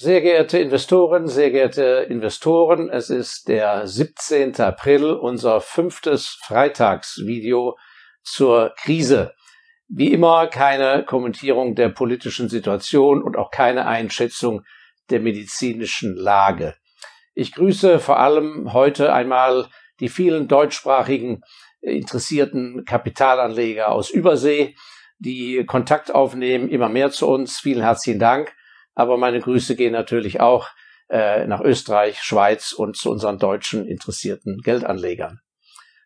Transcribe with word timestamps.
Sehr 0.00 0.20
geehrte 0.20 0.60
Investoren, 0.60 1.26
sehr 1.26 1.50
geehrte 1.50 2.06
Investoren, 2.08 2.88
es 2.88 3.10
ist 3.10 3.48
der 3.48 3.84
17. 3.84 4.54
April, 4.60 5.10
unser 5.10 5.60
fünftes 5.60 6.38
Freitagsvideo 6.40 7.76
zur 8.22 8.74
Krise. 8.76 9.34
Wie 9.88 10.12
immer 10.12 10.46
keine 10.46 11.04
Kommentierung 11.04 11.74
der 11.74 11.88
politischen 11.88 12.48
Situation 12.48 13.24
und 13.24 13.36
auch 13.36 13.50
keine 13.50 13.88
Einschätzung 13.88 14.62
der 15.10 15.18
medizinischen 15.18 16.14
Lage. 16.14 16.76
Ich 17.34 17.52
grüße 17.52 17.98
vor 17.98 18.20
allem 18.20 18.72
heute 18.72 19.12
einmal 19.12 19.66
die 19.98 20.10
vielen 20.10 20.46
deutschsprachigen 20.46 21.40
interessierten 21.80 22.84
Kapitalanleger 22.84 23.90
aus 23.90 24.10
Übersee, 24.10 24.76
die 25.18 25.64
Kontakt 25.66 26.14
aufnehmen, 26.14 26.68
immer 26.68 26.88
mehr 26.88 27.10
zu 27.10 27.26
uns. 27.26 27.58
Vielen 27.58 27.82
herzlichen 27.82 28.20
Dank. 28.20 28.54
Aber 28.98 29.16
meine 29.16 29.38
Grüße 29.38 29.76
gehen 29.76 29.92
natürlich 29.92 30.40
auch 30.40 30.70
äh, 31.08 31.46
nach 31.46 31.60
Österreich, 31.60 32.20
Schweiz 32.20 32.72
und 32.72 32.96
zu 32.96 33.12
unseren 33.12 33.38
deutschen 33.38 33.86
interessierten 33.86 34.58
Geldanlegern. 34.58 35.38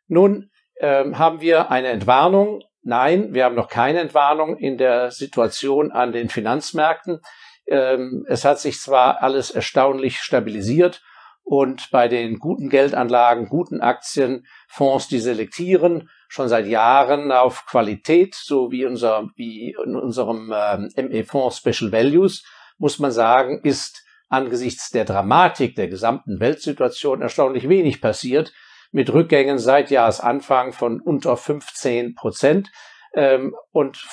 Nun 0.08 0.50
ähm, 0.78 1.18
haben 1.18 1.40
wir 1.40 1.70
eine 1.70 1.88
Entwarnung. 1.88 2.62
Nein, 2.82 3.32
wir 3.32 3.46
haben 3.46 3.54
noch 3.54 3.70
keine 3.70 4.00
Entwarnung 4.00 4.58
in 4.58 4.76
der 4.76 5.10
Situation 5.10 5.90
an 5.90 6.12
den 6.12 6.28
Finanzmärkten. 6.28 7.20
Ähm, 7.66 8.26
es 8.28 8.44
hat 8.44 8.60
sich 8.60 8.78
zwar 8.78 9.22
alles 9.22 9.50
erstaunlich 9.50 10.18
stabilisiert 10.18 11.00
und 11.44 11.90
bei 11.92 12.08
den 12.08 12.38
guten 12.38 12.68
Geldanlagen, 12.68 13.48
guten 13.48 13.80
Aktien, 13.80 14.46
Fonds, 14.68 15.08
die 15.08 15.18
selektieren, 15.18 16.10
schon 16.28 16.48
seit 16.48 16.66
Jahren 16.66 17.32
auf 17.32 17.64
Qualität, 17.64 18.34
so 18.34 18.70
wie, 18.70 18.84
unser, 18.84 19.30
wie 19.34 19.74
in 19.82 19.96
unserem 19.96 20.52
ähm, 20.54 20.90
ME-Fonds 20.94 21.56
Special 21.56 21.90
Values 21.90 22.44
muss 22.82 22.98
man 22.98 23.12
sagen, 23.12 23.60
ist 23.62 24.04
angesichts 24.28 24.90
der 24.90 25.04
Dramatik 25.04 25.76
der 25.76 25.86
gesamten 25.86 26.40
Weltsituation 26.40 27.22
erstaunlich 27.22 27.68
wenig 27.68 28.00
passiert, 28.00 28.52
mit 28.90 29.12
Rückgängen 29.14 29.58
seit 29.58 29.92
Jahresanfang 29.92 30.72
von 30.72 31.00
unter 31.00 31.36
15 31.36 32.16
Prozent. 32.16 32.72
Ähm, 33.14 33.54
und 33.70 34.04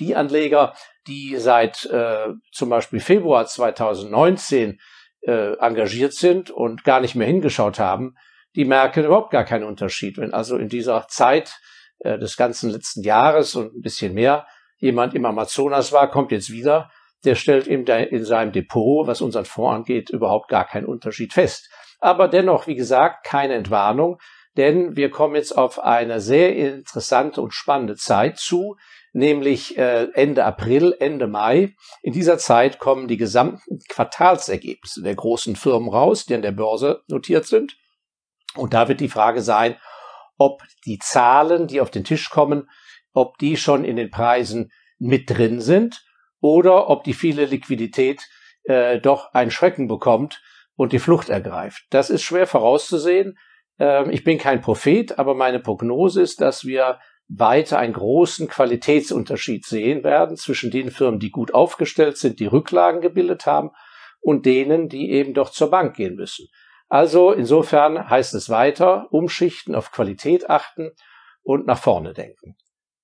die 0.00 0.16
Anleger, 0.16 0.74
die 1.06 1.36
seit 1.36 1.84
äh, 1.84 2.28
zum 2.50 2.70
Beispiel 2.70 3.00
Februar 3.00 3.44
2019 3.44 4.80
äh, 5.26 5.58
engagiert 5.58 6.14
sind 6.14 6.50
und 6.50 6.82
gar 6.82 7.00
nicht 7.00 7.16
mehr 7.16 7.26
hingeschaut 7.26 7.78
haben, 7.78 8.14
die 8.56 8.64
merken 8.64 9.04
überhaupt 9.04 9.32
gar 9.32 9.44
keinen 9.44 9.64
Unterschied. 9.64 10.16
Wenn 10.16 10.32
also 10.32 10.56
in 10.56 10.70
dieser 10.70 11.08
Zeit 11.08 11.60
äh, 11.98 12.18
des 12.18 12.38
ganzen 12.38 12.70
letzten 12.70 13.02
Jahres 13.02 13.54
und 13.54 13.76
ein 13.76 13.82
bisschen 13.82 14.14
mehr 14.14 14.46
jemand 14.78 15.14
im 15.14 15.26
Amazonas 15.26 15.92
war, 15.92 16.10
kommt 16.10 16.32
jetzt 16.32 16.50
wieder 16.50 16.90
der 17.24 17.34
stellt 17.34 17.66
in, 17.66 17.86
in 17.86 18.24
seinem 18.24 18.52
Depot, 18.52 19.06
was 19.06 19.20
unseren 19.20 19.44
Fonds 19.44 19.76
angeht, 19.76 20.10
überhaupt 20.10 20.48
gar 20.48 20.66
keinen 20.66 20.86
Unterschied 20.86 21.32
fest. 21.32 21.70
Aber 22.00 22.28
dennoch, 22.28 22.66
wie 22.66 22.74
gesagt, 22.74 23.24
keine 23.24 23.54
Entwarnung, 23.54 24.18
denn 24.56 24.96
wir 24.96 25.10
kommen 25.10 25.34
jetzt 25.34 25.56
auf 25.56 25.82
eine 25.82 26.20
sehr 26.20 26.54
interessante 26.54 27.40
und 27.40 27.54
spannende 27.54 27.96
Zeit 27.96 28.38
zu, 28.38 28.76
nämlich 29.12 29.76
äh, 29.78 30.08
Ende 30.12 30.44
April, 30.44 30.94
Ende 30.98 31.26
Mai. 31.26 31.74
In 32.02 32.12
dieser 32.12 32.38
Zeit 32.38 32.78
kommen 32.78 33.08
die 33.08 33.16
gesamten 33.16 33.80
Quartalsergebnisse 33.88 35.02
der 35.02 35.14
großen 35.14 35.56
Firmen 35.56 35.88
raus, 35.88 36.26
die 36.26 36.34
an 36.34 36.42
der 36.42 36.52
Börse 36.52 37.02
notiert 37.08 37.46
sind. 37.46 37.76
Und 38.54 38.74
da 38.74 38.86
wird 38.86 39.00
die 39.00 39.08
Frage 39.08 39.42
sein, 39.42 39.76
ob 40.36 40.62
die 40.84 40.98
Zahlen, 40.98 41.66
die 41.66 41.80
auf 41.80 41.90
den 41.90 42.04
Tisch 42.04 42.30
kommen, 42.30 42.68
ob 43.12 43.38
die 43.38 43.56
schon 43.56 43.84
in 43.84 43.96
den 43.96 44.10
Preisen 44.10 44.70
mit 44.98 45.30
drin 45.30 45.60
sind 45.60 46.03
oder 46.44 46.90
ob 46.90 47.04
die 47.04 47.14
viele 47.14 47.46
Liquidität 47.46 48.28
äh, 48.64 49.00
doch 49.00 49.32
einen 49.32 49.50
Schrecken 49.50 49.88
bekommt 49.88 50.42
und 50.76 50.92
die 50.92 50.98
Flucht 50.98 51.30
ergreift. 51.30 51.86
Das 51.88 52.10
ist 52.10 52.20
schwer 52.20 52.46
vorauszusehen. 52.46 53.38
Ähm, 53.78 54.10
ich 54.10 54.24
bin 54.24 54.36
kein 54.36 54.60
Prophet, 54.60 55.18
aber 55.18 55.34
meine 55.34 55.58
Prognose 55.58 56.20
ist, 56.20 56.42
dass 56.42 56.66
wir 56.66 57.00
weiter 57.28 57.78
einen 57.78 57.94
großen 57.94 58.46
Qualitätsunterschied 58.46 59.64
sehen 59.64 60.04
werden 60.04 60.36
zwischen 60.36 60.70
den 60.70 60.90
Firmen, 60.90 61.18
die 61.18 61.30
gut 61.30 61.54
aufgestellt 61.54 62.18
sind, 62.18 62.40
die 62.40 62.46
Rücklagen 62.46 63.00
gebildet 63.00 63.46
haben, 63.46 63.70
und 64.20 64.44
denen, 64.44 64.90
die 64.90 65.12
eben 65.12 65.32
doch 65.32 65.48
zur 65.48 65.70
Bank 65.70 65.96
gehen 65.96 66.14
müssen. 66.14 66.48
Also 66.90 67.32
insofern 67.32 68.10
heißt 68.10 68.34
es 68.34 68.50
weiter, 68.50 69.06
umschichten, 69.10 69.74
auf 69.74 69.92
Qualität 69.92 70.50
achten 70.50 70.90
und 71.42 71.66
nach 71.66 71.78
vorne 71.78 72.12
denken. 72.12 72.54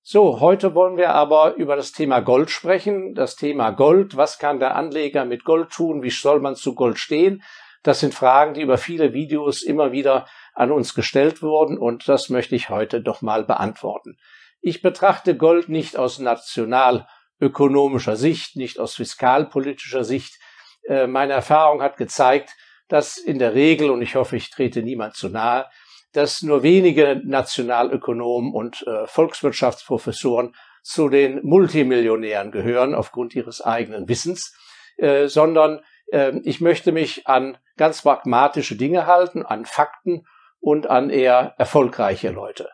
So, 0.03 0.39
heute 0.39 0.73
wollen 0.73 0.97
wir 0.97 1.13
aber 1.13 1.53
über 1.57 1.75
das 1.75 1.91
Thema 1.91 2.21
Gold 2.21 2.49
sprechen. 2.49 3.13
Das 3.13 3.35
Thema 3.35 3.69
Gold. 3.69 4.17
Was 4.17 4.39
kann 4.39 4.59
der 4.59 4.75
Anleger 4.75 5.25
mit 5.25 5.43
Gold 5.43 5.69
tun? 5.69 6.01
Wie 6.01 6.09
soll 6.09 6.39
man 6.39 6.55
zu 6.55 6.73
Gold 6.73 6.97
stehen? 6.97 7.43
Das 7.83 7.99
sind 7.99 8.15
Fragen, 8.15 8.55
die 8.55 8.61
über 8.61 8.79
viele 8.79 9.13
Videos 9.13 9.61
immer 9.61 9.91
wieder 9.91 10.25
an 10.55 10.71
uns 10.71 10.95
gestellt 10.95 11.43
wurden 11.43 11.77
und 11.77 12.07
das 12.09 12.29
möchte 12.29 12.55
ich 12.55 12.69
heute 12.69 13.01
doch 13.01 13.21
mal 13.21 13.43
beantworten. 13.43 14.17
Ich 14.59 14.81
betrachte 14.81 15.37
Gold 15.37 15.69
nicht 15.69 15.97
aus 15.97 16.17
nationalökonomischer 16.17 18.15
Sicht, 18.15 18.55
nicht 18.55 18.79
aus 18.79 18.95
fiskalpolitischer 18.95 20.03
Sicht. 20.03 20.39
Äh, 20.87 21.05
meine 21.05 21.33
Erfahrung 21.33 21.83
hat 21.83 21.97
gezeigt, 21.97 22.55
dass 22.87 23.17
in 23.17 23.37
der 23.37 23.53
Regel, 23.53 23.91
und 23.91 24.01
ich 24.01 24.15
hoffe, 24.15 24.35
ich 24.35 24.49
trete 24.49 24.81
niemand 24.81 25.15
zu 25.15 25.29
nahe, 25.29 25.67
dass 26.13 26.41
nur 26.41 26.63
wenige 26.63 27.21
Nationalökonomen 27.23 28.53
und 28.53 28.85
äh, 28.87 29.07
Volkswirtschaftsprofessoren 29.07 30.53
zu 30.83 31.09
den 31.09 31.41
Multimillionären 31.43 32.51
gehören 32.51 32.95
aufgrund 32.95 33.35
ihres 33.35 33.61
eigenen 33.61 34.09
Wissens, 34.09 34.55
äh, 34.97 35.27
sondern 35.27 35.81
äh, 36.11 36.33
ich 36.43 36.61
möchte 36.61 36.91
mich 36.91 37.27
an 37.27 37.57
ganz 37.77 38.01
pragmatische 38.01 38.75
Dinge 38.75 39.05
halten, 39.05 39.45
an 39.45 39.65
Fakten 39.65 40.25
und 40.59 40.87
an 40.87 41.09
eher 41.09 41.55
erfolgreiche 41.57 42.29
Leute. 42.29 42.69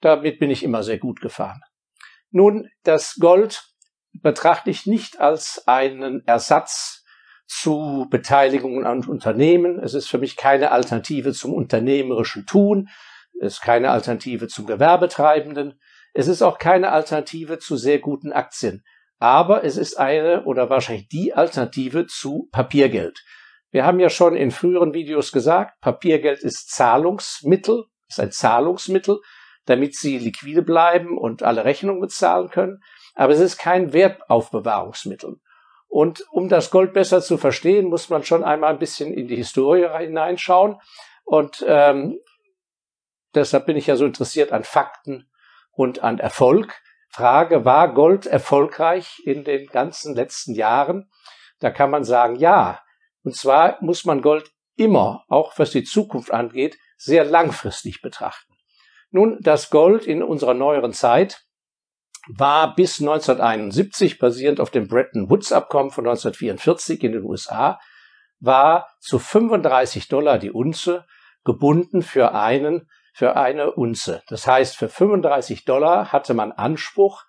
Damit 0.00 0.38
bin 0.38 0.50
ich 0.50 0.62
immer 0.62 0.82
sehr 0.82 0.98
gut 0.98 1.20
gefahren. 1.20 1.60
Nun, 2.30 2.68
das 2.82 3.14
Gold 3.14 3.64
betrachte 4.12 4.70
ich 4.70 4.86
nicht 4.86 5.20
als 5.20 5.66
einen 5.66 6.26
Ersatz 6.26 7.03
zu 7.46 8.06
Beteiligungen 8.10 8.86
an 8.86 9.04
Unternehmen. 9.04 9.78
Es 9.78 9.94
ist 9.94 10.08
für 10.08 10.18
mich 10.18 10.36
keine 10.36 10.72
Alternative 10.72 11.32
zum 11.32 11.52
unternehmerischen 11.52 12.46
Tun. 12.46 12.88
Es 13.40 13.54
ist 13.54 13.60
keine 13.62 13.90
Alternative 13.90 14.48
zum 14.48 14.66
Gewerbetreibenden. 14.66 15.80
Es 16.12 16.28
ist 16.28 16.42
auch 16.42 16.58
keine 16.58 16.92
Alternative 16.92 17.58
zu 17.58 17.76
sehr 17.76 17.98
guten 17.98 18.32
Aktien. 18.32 18.84
Aber 19.18 19.64
es 19.64 19.76
ist 19.76 19.98
eine 19.98 20.44
oder 20.44 20.70
wahrscheinlich 20.70 21.08
die 21.08 21.34
Alternative 21.34 22.06
zu 22.06 22.48
Papiergeld. 22.52 23.24
Wir 23.70 23.84
haben 23.84 23.98
ja 23.98 24.08
schon 24.08 24.36
in 24.36 24.50
früheren 24.50 24.94
Videos 24.94 25.32
gesagt, 25.32 25.80
Papiergeld 25.80 26.40
ist 26.40 26.70
Zahlungsmittel, 26.70 27.86
ist 28.08 28.20
ein 28.20 28.30
Zahlungsmittel, 28.30 29.18
damit 29.64 29.96
Sie 29.96 30.18
liquide 30.18 30.62
bleiben 30.62 31.18
und 31.18 31.42
alle 31.42 31.64
Rechnungen 31.64 32.00
bezahlen 32.00 32.50
können. 32.50 32.82
Aber 33.14 33.32
es 33.32 33.40
ist 33.40 33.58
kein 33.58 33.92
Wertaufbewahrungsmittel. 33.92 35.40
Und 35.94 36.24
um 36.32 36.48
das 36.48 36.72
Gold 36.72 36.92
besser 36.92 37.22
zu 37.22 37.38
verstehen, 37.38 37.86
muss 37.86 38.10
man 38.10 38.24
schon 38.24 38.42
einmal 38.42 38.72
ein 38.72 38.80
bisschen 38.80 39.14
in 39.14 39.28
die 39.28 39.36
Historie 39.36 39.86
hineinschauen. 39.96 40.80
Und 41.22 41.64
ähm, 41.68 42.18
deshalb 43.32 43.66
bin 43.66 43.76
ich 43.76 43.86
ja 43.86 43.94
so 43.94 44.04
interessiert 44.04 44.50
an 44.50 44.64
Fakten 44.64 45.30
und 45.70 46.02
an 46.02 46.18
Erfolg. 46.18 46.74
Frage, 47.10 47.64
war 47.64 47.94
Gold 47.94 48.26
erfolgreich 48.26 49.22
in 49.24 49.44
den 49.44 49.68
ganzen 49.68 50.16
letzten 50.16 50.56
Jahren? 50.56 51.12
Da 51.60 51.70
kann 51.70 51.92
man 51.92 52.02
sagen, 52.02 52.34
ja. 52.34 52.82
Und 53.22 53.36
zwar 53.36 53.78
muss 53.80 54.04
man 54.04 54.20
Gold 54.20 54.50
immer, 54.74 55.24
auch 55.28 55.56
was 55.60 55.70
die 55.70 55.84
Zukunft 55.84 56.32
angeht, 56.32 56.76
sehr 56.96 57.24
langfristig 57.24 58.02
betrachten. 58.02 58.52
Nun, 59.12 59.38
das 59.42 59.70
Gold 59.70 60.08
in 60.08 60.24
unserer 60.24 60.54
neueren 60.54 60.92
Zeit 60.92 61.44
war 62.28 62.74
bis 62.74 63.00
1971, 63.00 64.18
basierend 64.18 64.60
auf 64.60 64.70
dem 64.70 64.88
Bretton 64.88 65.28
Woods 65.30 65.52
Abkommen 65.52 65.90
von 65.90 66.06
1944 66.06 67.02
in 67.02 67.12
den 67.12 67.24
USA, 67.24 67.78
war 68.40 68.88
zu 69.00 69.18
35 69.18 70.08
Dollar 70.08 70.38
die 70.38 70.50
Unze 70.50 71.04
gebunden 71.44 72.02
für 72.02 72.34
einen, 72.34 72.88
für 73.12 73.36
eine 73.36 73.72
Unze. 73.72 74.22
Das 74.28 74.46
heißt, 74.46 74.76
für 74.76 74.88
35 74.88 75.64
Dollar 75.64 76.12
hatte 76.12 76.34
man 76.34 76.52
Anspruch, 76.52 77.24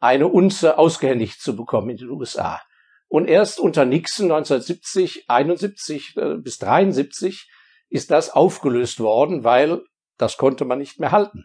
eine 0.00 0.28
Unze 0.28 0.78
ausgehändigt 0.78 1.40
zu 1.40 1.54
bekommen 1.54 1.90
in 1.90 1.98
den 1.98 2.10
USA. 2.10 2.60
Und 3.08 3.28
erst 3.28 3.60
unter 3.60 3.84
Nixon 3.84 4.26
1970, 4.26 5.24
71 5.28 6.16
äh, 6.16 6.36
bis 6.36 6.58
73 6.58 7.50
ist 7.88 8.10
das 8.10 8.30
aufgelöst 8.30 9.00
worden, 9.00 9.44
weil 9.44 9.82
das 10.16 10.36
konnte 10.36 10.64
man 10.64 10.78
nicht 10.78 11.00
mehr 11.00 11.12
halten. 11.12 11.44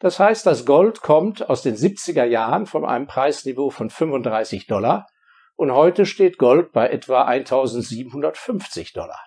Das 0.00 0.18
heißt, 0.18 0.46
das 0.46 0.66
Gold 0.66 1.02
kommt 1.02 1.48
aus 1.48 1.62
den 1.62 1.76
70er 1.76 2.24
Jahren 2.24 2.66
von 2.66 2.84
einem 2.84 3.06
Preisniveau 3.06 3.70
von 3.70 3.90
35 3.90 4.66
Dollar 4.66 5.06
und 5.56 5.72
heute 5.72 6.06
steht 6.06 6.38
Gold 6.38 6.72
bei 6.72 6.88
etwa 6.88 7.24
1750 7.24 8.92
Dollar. 8.94 9.20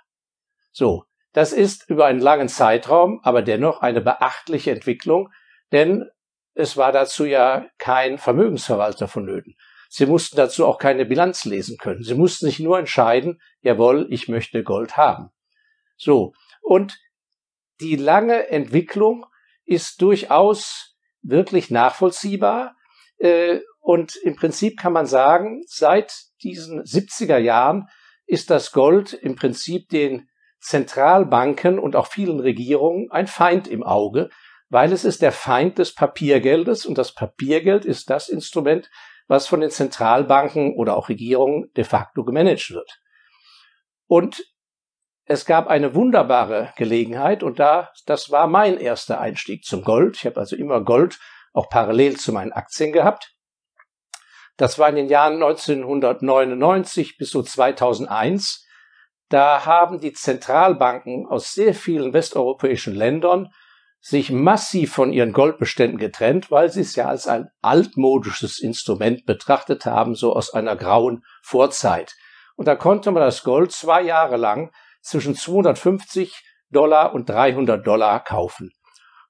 So, 0.72 1.06
das 1.32 1.54
ist 1.54 1.90
über 1.90 2.06
einen 2.06 2.20
langen 2.20 2.50
Zeitraum, 2.50 3.22
aber 3.24 3.42
dennoch 3.42 3.82
eine 3.82 4.02
beachtliche 4.02 4.72
Entwicklung, 4.72 5.30
denn 5.72 6.10
es 6.56 6.76
war 6.76 6.92
dazu 6.92 7.26
ja 7.26 7.68
kein 7.78 8.18
Vermögensverwalter 8.18 9.08
vonnöten, 9.08 9.56
Sie 9.96 10.08
mussten 10.08 10.38
dazu 10.38 10.66
auch 10.66 10.80
keine 10.80 11.06
Bilanz 11.06 11.46
lesen 11.46 11.78
können. 11.78 12.02
Sie 12.02 12.16
mussten 12.16 12.48
sich 12.48 12.60
nur 12.60 12.80
entscheiden, 12.80 13.40
jawohl, 13.62 14.08
ich 14.10 14.28
möchte 14.28 14.64
Gold 14.64 14.98
haben. 14.98 15.30
So. 15.98 16.34
Und 16.64 16.98
die 17.80 17.96
lange 17.96 18.48
Entwicklung 18.48 19.28
ist 19.66 20.02
durchaus 20.02 20.96
wirklich 21.22 21.70
nachvollziehbar. 21.70 22.76
Äh, 23.18 23.60
und 23.80 24.16
im 24.18 24.36
Prinzip 24.36 24.80
kann 24.80 24.94
man 24.94 25.06
sagen, 25.06 25.62
seit 25.68 26.14
diesen 26.42 26.84
70er 26.84 27.38
Jahren 27.38 27.88
ist 28.26 28.50
das 28.50 28.72
Gold 28.72 29.14
im 29.14 29.36
Prinzip 29.36 29.90
den 29.90 30.30
Zentralbanken 30.60 31.78
und 31.78 31.96
auch 31.96 32.08
vielen 32.08 32.40
Regierungen 32.40 33.12
ein 33.12 33.28
Feind 33.28 33.68
im 33.68 33.84
Auge, 33.84 34.30
weil 34.70 34.94
es 34.94 35.04
ist 35.04 35.22
der 35.22 35.34
Feind 35.34 35.78
des 35.78 35.94
Papiergeldes 35.94 36.86
und 36.86 36.98
das 36.98 37.14
Papiergeld 37.14 37.84
ist 37.84 38.10
das 38.10 38.30
Instrument, 38.30 38.90
was 39.28 39.48
von 39.48 39.60
den 39.60 39.70
Zentralbanken 39.70 40.74
oder 40.76 40.96
auch 40.96 41.10
Regierungen 41.10 41.72
de 41.76 41.84
facto 41.84 42.24
gemanagt 42.24 42.72
wird. 42.72 43.00
Und 44.08 44.42
es 45.26 45.46
gab 45.46 45.68
eine 45.68 45.96
wunderbare 45.96 46.74
Gelegenheit 46.76 47.44
und 47.44 47.60
da, 47.60 47.92
das 48.06 48.30
war 48.30 48.48
mein 48.48 48.78
erster 48.78 49.22
Einstieg 49.22 49.64
zum 49.64 49.84
Gold. 49.84 50.18
Ich 50.18 50.26
habe 50.26 50.40
also 50.40 50.56
immer 50.56 50.82
Gold 50.82 51.20
auch 51.54 51.70
parallel 51.70 52.18
zu 52.18 52.34
meinen 52.34 52.52
Aktien 52.52 52.92
gehabt. 52.92 53.34
Das 54.58 54.78
war 54.78 54.90
in 54.90 54.96
den 54.96 55.10
Jahren 55.10 55.36
1999 55.36 57.18
bis 57.18 57.32
so 57.32 57.42
2001. 57.42 58.68
Da 59.30 59.66
haben 59.66 60.00
die 60.00 60.14
Zentralbanken 60.14 61.26
aus 61.26 61.54
sehr 61.54 61.74
vielen 61.74 62.14
westeuropäischen 62.14 62.94
Ländern 62.94 63.50
sich 64.00 64.32
massiv 64.32 64.94
von 64.94 65.14
ihren 65.14 65.32
Goldbeständen 65.32 65.98
getrennt, 65.98 66.52
weil 66.52 66.70
sie 66.70 66.82
es 66.82 66.98
ja 66.98 67.08
als 67.08 67.26
ein 67.26 67.50
altmodisches 67.62 68.60
Instrument 68.60 69.26
betrachtet 69.26 69.86
haben, 69.86 70.14
so 70.14 70.36
aus 70.36 70.54
einer 70.54 70.76
grauen 70.76 71.24
Vorzeit. 71.42 72.14
Und 72.56 72.68
da 72.68 72.76
konnte 72.76 73.12
man 73.12 73.24
das 73.24 73.44
Gold 73.44 73.72
zwei 73.72 74.02
Jahre 74.02 74.36
lang 74.36 74.72
zwischen 75.04 75.36
250 75.36 76.42
Dollar 76.70 77.14
und 77.14 77.30
300 77.30 77.86
Dollar 77.86 78.24
kaufen. 78.24 78.72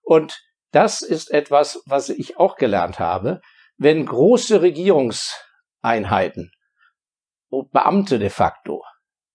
Und 0.02 0.40
das 0.72 1.02
ist 1.02 1.32
etwas, 1.32 1.82
was 1.86 2.10
ich 2.10 2.38
auch 2.38 2.56
gelernt 2.56 3.00
habe. 3.00 3.42
Wenn 3.78 4.06
große 4.06 4.62
Regierungseinheiten, 4.62 6.52
Beamte 7.72 8.18
de 8.18 8.30
facto, 8.30 8.84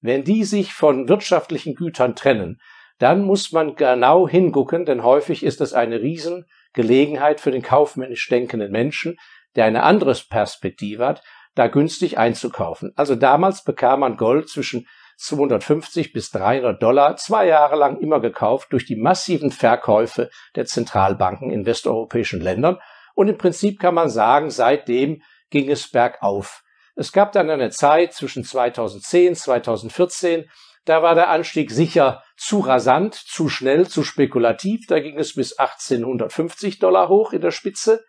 wenn 0.00 0.25
die 0.25 0.44
sich 0.44 0.73
von 0.73 1.08
wirtschaftlichen 1.08 1.75
Gütern 1.75 2.17
trennen, 2.17 2.58
dann 2.99 3.23
muss 3.23 3.52
man 3.52 3.76
genau 3.76 4.29
hingucken, 4.29 4.85
denn 4.85 5.05
häufig 5.05 5.44
ist 5.44 5.61
es 5.61 5.73
eine 5.73 6.00
Riesengelegenheit 6.00 7.40
für 7.40 7.52
den 7.52 7.62
kaufmännisch 7.62 8.29
denkenden 8.29 8.73
Menschen, 8.73 9.17
der 9.55 9.67
eine 9.67 9.85
andere 9.85 10.14
Perspektive 10.29 11.06
hat, 11.06 11.23
da 11.55 11.69
günstig 11.69 12.19
einzukaufen. 12.19 12.93
Also 12.96 13.14
damals 13.14 13.64
bekam 13.64 14.00
man 14.00 14.17
Gold 14.17 14.49
zwischen 14.49 14.87
250 15.19 16.12
bis 16.12 16.31
300 16.31 16.82
Dollar 16.82 17.17
zwei 17.17 17.47
Jahre 17.47 17.76
lang 17.76 17.99
immer 18.00 18.20
gekauft 18.20 18.73
durch 18.73 18.87
die 18.87 18.97
massiven 18.97 19.50
Verkäufe 19.50 20.31
der 20.55 20.67
Zentralbanken 20.67 21.50
in 21.50 21.67
westeuropäischen 21.67 22.41
Ländern. 22.41 22.79
Und 23.15 23.29
im 23.29 23.37
Prinzip 23.37 23.81
kann 23.81 23.94
man 23.94 24.09
sagen, 24.09 24.50
seitdem 24.50 25.23
ging 25.50 25.70
es 25.70 25.91
bergauf. 25.91 26.62
Es 26.94 27.12
gab 27.12 27.32
dann 27.32 27.50
eine 27.50 27.70
Zeit 27.70 28.12
zwischen 28.12 28.44
2010, 28.44 29.35
2014, 29.35 30.49
da 30.88 31.03
war 31.03 31.15
der 31.15 31.29
Anstieg 31.29 31.71
sicher 31.71 32.23
zu 32.38 32.61
rasant, 32.61 33.14
zu 33.14 33.50
schnell, 33.50 33.87
zu 33.88 34.03
spekulativ. 34.03 34.87
Da 34.87 35.00
ging 35.00 35.19
es 35.19 35.35
bis 35.35 35.59
1850 35.59 36.79
Dollar 36.79 37.11
hoch 37.11 37.35
in 37.35 37.43
der 37.43 37.50
Spitze. 37.50 38.03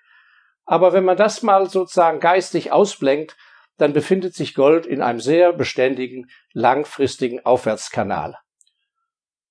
Aber 0.64 0.94
wenn 0.94 1.04
man 1.04 1.18
das 1.18 1.44
mal 1.44 1.70
sozusagen 1.70 2.22
geistig 2.22 2.72
ausblenkt, 2.72 3.36
dann 3.80 3.94
befindet 3.94 4.36
sich 4.36 4.54
Gold 4.54 4.86
in 4.86 5.02
einem 5.02 5.20
sehr 5.20 5.54
beständigen, 5.54 6.30
langfristigen 6.54 7.46
Aufwärtskanal. 7.46 8.38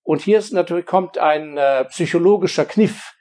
Und 0.03 0.23
hier 0.23 0.39
ist 0.39 0.53
natürlich 0.53 0.87
kommt 0.87 1.19
ein 1.19 1.57
äh, 1.57 1.85
psychologischer 1.87 2.65
Kniff. 2.65 3.15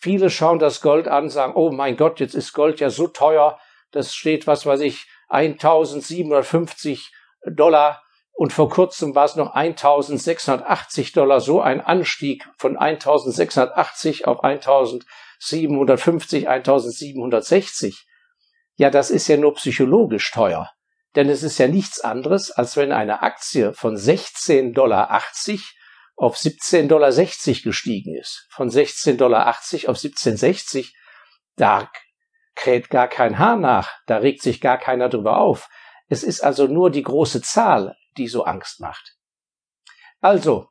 Viele 0.00 0.30
schauen 0.30 0.58
das 0.58 0.80
Gold 0.80 1.08
an, 1.08 1.28
sagen, 1.28 1.54
oh 1.54 1.70
mein 1.70 1.96
Gott, 1.96 2.20
jetzt 2.20 2.34
ist 2.34 2.52
Gold 2.52 2.80
ja 2.80 2.90
so 2.90 3.08
teuer, 3.08 3.58
das 3.90 4.14
steht, 4.14 4.46
was 4.46 4.66
weiß 4.66 4.80
ich, 4.80 5.06
1750 5.28 7.12
Dollar 7.46 8.04
und 8.36 8.52
vor 8.52 8.68
kurzem 8.68 9.14
war 9.14 9.26
es 9.26 9.36
noch 9.36 9.54
1680 9.54 11.12
Dollar, 11.12 11.40
so 11.40 11.60
ein 11.60 11.80
Anstieg 11.80 12.48
von 12.58 12.76
1680 12.76 14.26
auf 14.26 14.42
1750, 14.42 16.48
1760. 16.48 18.06
Ja, 18.76 18.90
das 18.90 19.10
ist 19.10 19.28
ja 19.28 19.36
nur 19.36 19.54
psychologisch 19.54 20.30
teuer. 20.30 20.70
Denn 21.14 21.28
es 21.28 21.42
ist 21.42 21.58
ja 21.58 21.68
nichts 21.68 22.00
anderes, 22.00 22.50
als 22.50 22.76
wenn 22.76 22.92
eine 22.92 23.22
Aktie 23.22 23.72
von 23.72 23.96
16,80 23.96 24.74
Dollar 24.74 25.10
auf 26.16 26.36
17,60 26.36 26.88
Dollar 26.88 27.10
gestiegen 27.10 28.16
ist. 28.16 28.46
Von 28.50 28.68
16,80 28.68 29.16
Dollar 29.16 29.48
auf 29.48 29.96
17,60, 29.96 30.92
da 31.56 31.90
kräht 32.56 32.90
gar 32.90 33.08
kein 33.08 33.38
Haar 33.38 33.56
nach, 33.56 33.92
da 34.06 34.18
regt 34.18 34.42
sich 34.42 34.60
gar 34.60 34.78
keiner 34.78 35.08
drüber 35.08 35.38
auf. 35.38 35.68
Es 36.08 36.22
ist 36.22 36.42
also 36.42 36.66
nur 36.66 36.90
die 36.90 37.02
große 37.02 37.42
Zahl, 37.42 37.96
die 38.16 38.28
so 38.28 38.44
Angst 38.44 38.80
macht. 38.80 39.16
Also, 40.20 40.68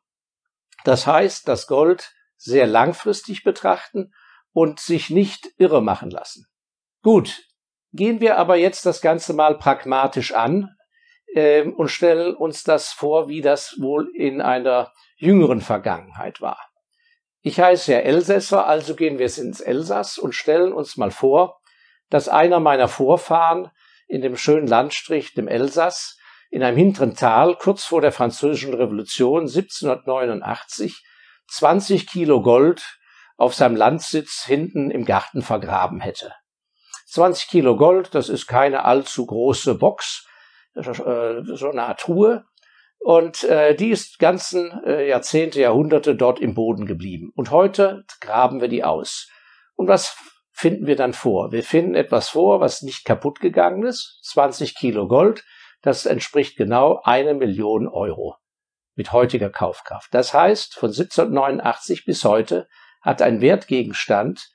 das 0.84 1.08
heißt, 1.08 1.48
das 1.48 1.68
Gold 1.68 2.14
sehr 2.38 2.68
langfristig 2.68 3.44
betrachten 3.44 4.14
und 4.52 4.80
sich 4.80 5.10
nicht 5.10 5.50
irre 5.58 5.82
machen 5.82 6.10
lassen. 6.10 6.46
Gut, 7.02 7.44
gehen 7.94 8.20
wir 8.20 8.38
aber 8.38 8.58
jetzt 8.58 8.86
das 8.86 9.02
Ganze 9.02 9.34
mal 9.34 9.58
pragmatisch 9.58 10.34
an 10.34 10.70
äh, 11.34 11.64
und 11.64 11.90
stellen 11.90 12.36
uns 12.36 12.64
das 12.64 12.92
vor, 12.92 13.30
wie 13.30 13.42
das 13.42 13.76
wohl 13.80 14.10
in 14.16 14.42
einer 14.42 14.92
jüngeren 15.18 15.62
Vergangenheit 15.62 16.42
war. 16.42 16.60
Ich 17.42 17.60
heiße 17.60 17.92
ja 17.92 18.00
Elsässer, 18.00 18.68
also 18.68 18.96
gehen 18.96 19.20
wir 19.20 19.26
jetzt 19.26 19.38
ins 19.38 19.62
Elsass 19.62 20.18
und 20.18 20.34
stellen 20.34 20.74
uns 20.74 20.98
mal 20.98 21.12
vor, 21.12 21.60
dass 22.10 22.30
einer 22.30 22.60
meiner 22.60 22.88
Vorfahren 22.88 23.70
in 24.08 24.22
dem 24.22 24.38
schönen 24.38 24.68
Landstrich, 24.68 25.34
dem 25.34 25.48
Elsass, 25.48 26.18
in 26.50 26.64
einem 26.64 26.78
hinteren 26.78 27.16
Tal 27.16 27.56
kurz 27.56 27.84
vor 27.84 28.00
der 28.00 28.12
Französischen 28.12 28.74
Revolution 28.74 29.42
1789 29.42 31.04
20 31.48 32.08
Kilo 32.08 32.42
Gold 32.42 33.00
auf 33.38 33.54
seinem 33.56 33.76
Landsitz 33.76 34.44
hinten 34.46 34.92
im 34.92 35.04
Garten 35.04 35.42
vergraben 35.42 36.00
hätte. 36.00 36.34
20 37.14 37.48
Kilo 37.48 37.78
Gold, 37.78 38.16
das 38.16 38.28
ist 38.28 38.48
keine 38.48 38.86
allzu 38.86 39.28
große 39.28 39.76
Box, 39.76 40.28
äh, 40.74 40.82
so 41.44 41.70
eine 41.70 41.84
Art 41.84 42.00
Truhe. 42.00 42.46
Und 42.98 43.44
äh, 43.44 43.76
die 43.76 43.92
ist 43.92 44.18
ganzen 44.18 44.84
äh, 44.84 45.08
Jahrzehnte, 45.08 45.62
Jahrhunderte 45.62 46.16
dort 46.16 46.40
im 46.40 46.56
Boden 46.56 46.88
geblieben. 46.88 47.32
Und 47.36 47.52
heute 47.52 48.04
graben 48.20 48.62
wir 48.62 48.68
die 48.68 48.84
aus. 48.84 49.30
Und 49.76 49.88
was 49.88 50.18
finden 50.52 50.88
wir 50.88 50.96
dann 50.96 51.14
vor? 51.14 51.52
Wir 51.52 51.62
finden 51.62 51.94
etwas 51.94 52.30
vor, 52.30 52.62
was 52.62 52.82
nicht 52.82 53.06
kaputt 53.06 53.40
gegangen 53.40 53.84
ist. 53.84 54.20
20 54.24 54.74
Kilo 54.74 55.08
Gold, 55.08 55.44
das 55.84 56.08
entspricht 56.08 56.58
genau 56.58 57.00
eine 57.04 57.36
Million 57.36 57.88
Euro 57.88 58.38
mit 58.96 59.12
heutiger 59.12 59.52
Kaufkraft. 59.52 60.12
Das 60.16 60.34
heißt, 60.34 60.74
von 60.74 60.90
1789 60.90 62.06
bis 62.06 62.24
heute 62.24 62.68
hat 63.02 63.22
ein 63.22 63.40
Wertgegenstand 63.40 64.50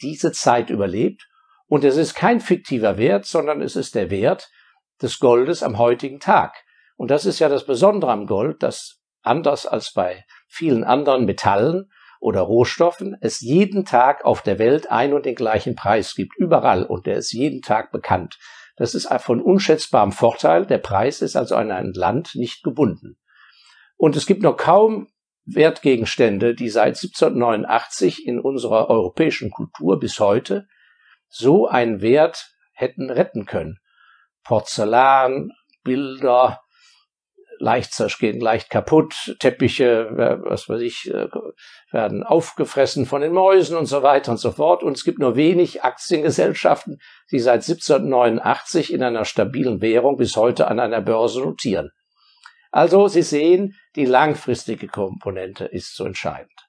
diese 0.00 0.32
Zeit 0.32 0.70
überlebt 0.70 1.28
und 1.72 1.84
es 1.84 1.96
ist 1.96 2.12
kein 2.12 2.40
fiktiver 2.40 2.98
Wert, 2.98 3.24
sondern 3.24 3.62
es 3.62 3.76
ist 3.76 3.94
der 3.94 4.10
Wert 4.10 4.50
des 5.00 5.18
Goldes 5.18 5.62
am 5.62 5.78
heutigen 5.78 6.20
Tag. 6.20 6.52
Und 6.96 7.10
das 7.10 7.24
ist 7.24 7.38
ja 7.38 7.48
das 7.48 7.64
Besondere 7.64 8.12
am 8.12 8.26
Gold, 8.26 8.62
dass 8.62 9.00
anders 9.22 9.64
als 9.64 9.94
bei 9.94 10.22
vielen 10.46 10.84
anderen 10.84 11.24
Metallen 11.24 11.90
oder 12.20 12.42
Rohstoffen 12.42 13.16
es 13.22 13.40
jeden 13.40 13.86
Tag 13.86 14.26
auf 14.26 14.42
der 14.42 14.58
Welt 14.58 14.90
ein 14.90 15.14
und 15.14 15.24
den 15.24 15.34
gleichen 15.34 15.74
Preis 15.74 16.14
gibt, 16.14 16.36
überall, 16.36 16.84
und 16.84 17.06
der 17.06 17.16
ist 17.16 17.32
jeden 17.32 17.62
Tag 17.62 17.90
bekannt. 17.90 18.38
Das 18.76 18.94
ist 18.94 19.08
von 19.20 19.40
unschätzbarem 19.40 20.12
Vorteil. 20.12 20.66
Der 20.66 20.76
Preis 20.76 21.22
ist 21.22 21.36
also 21.36 21.56
an 21.56 21.70
ein 21.70 21.94
Land 21.94 22.34
nicht 22.34 22.62
gebunden. 22.62 23.16
Und 23.96 24.14
es 24.14 24.26
gibt 24.26 24.42
noch 24.42 24.58
kaum 24.58 25.08
Wertgegenstände, 25.46 26.54
die 26.54 26.68
seit 26.68 26.96
1789 26.96 28.26
in 28.26 28.40
unserer 28.40 28.90
europäischen 28.90 29.50
Kultur 29.50 29.98
bis 29.98 30.20
heute 30.20 30.66
so 31.32 31.66
einen 31.66 32.02
Wert 32.02 32.50
hätten 32.72 33.10
retten 33.10 33.46
können. 33.46 33.78
Porzellan, 34.44 35.52
Bilder, 35.82 36.60
leicht 37.58 37.92
zergehen, 37.94 38.40
leicht 38.40 38.70
kaputt, 38.70 39.36
Teppiche, 39.38 40.40
was 40.44 40.68
weiß 40.68 40.80
ich, 40.82 41.08
äh, 41.10 41.28
werden 41.92 42.24
aufgefressen 42.24 43.06
von 43.06 43.22
den 43.22 43.32
Mäusen 43.32 43.76
und 43.76 43.86
so 43.86 44.02
weiter 44.02 44.32
und 44.32 44.38
so 44.38 44.50
fort. 44.50 44.82
Und 44.82 44.96
es 44.96 45.04
gibt 45.04 45.20
nur 45.20 45.36
wenig 45.36 45.84
Aktiengesellschaften, 45.84 46.98
die 47.30 47.38
seit 47.38 47.62
1789 47.62 48.92
in 48.92 49.02
einer 49.02 49.24
stabilen 49.24 49.80
Währung 49.80 50.16
bis 50.16 50.36
heute 50.36 50.66
an 50.68 50.80
einer 50.80 51.00
Börse 51.00 51.40
notieren. 51.40 51.90
Also 52.72 53.06
Sie 53.06 53.22
sehen, 53.22 53.76
die 53.96 54.06
langfristige 54.06 54.88
Komponente 54.88 55.64
ist 55.64 55.94
so 55.94 56.04
entscheidend. 56.04 56.68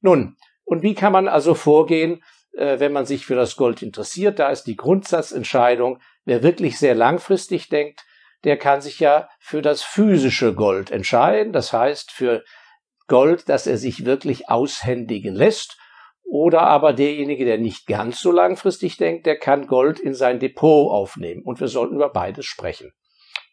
Nun, 0.00 0.36
und 0.64 0.82
wie 0.82 0.94
kann 0.94 1.12
man 1.12 1.28
also 1.28 1.54
vorgehen, 1.54 2.22
wenn 2.52 2.92
man 2.92 3.06
sich 3.06 3.26
für 3.26 3.36
das 3.36 3.56
Gold 3.56 3.82
interessiert? 3.82 4.38
Da 4.38 4.50
ist 4.50 4.64
die 4.64 4.76
Grundsatzentscheidung, 4.76 6.00
Wer 6.24 6.42
wirklich 6.42 6.78
sehr 6.78 6.94
langfristig 6.94 7.68
denkt, 7.68 8.04
der 8.44 8.56
kann 8.56 8.80
sich 8.80 9.00
ja 9.00 9.28
für 9.38 9.62
das 9.62 9.82
physische 9.82 10.54
Gold 10.54 10.90
entscheiden, 10.90 11.52
das 11.52 11.72
heißt 11.72 12.10
für 12.10 12.44
Gold, 13.06 13.48
das 13.48 13.66
er 13.66 13.78
sich 13.78 14.04
wirklich 14.04 14.48
aushändigen 14.48 15.34
lässt. 15.34 15.76
Oder 16.22 16.62
aber 16.62 16.92
derjenige, 16.92 17.44
der 17.44 17.58
nicht 17.58 17.88
ganz 17.88 18.20
so 18.20 18.30
langfristig 18.30 18.96
denkt, 18.96 19.26
der 19.26 19.36
kann 19.36 19.66
Gold 19.66 19.98
in 19.98 20.14
sein 20.14 20.38
Depot 20.38 20.92
aufnehmen. 20.92 21.42
Und 21.42 21.58
wir 21.58 21.66
sollten 21.66 21.96
über 21.96 22.10
beides 22.10 22.46
sprechen. 22.46 22.92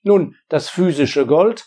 Nun, 0.03 0.35
das 0.47 0.69
physische 0.69 1.25
Gold. 1.25 1.65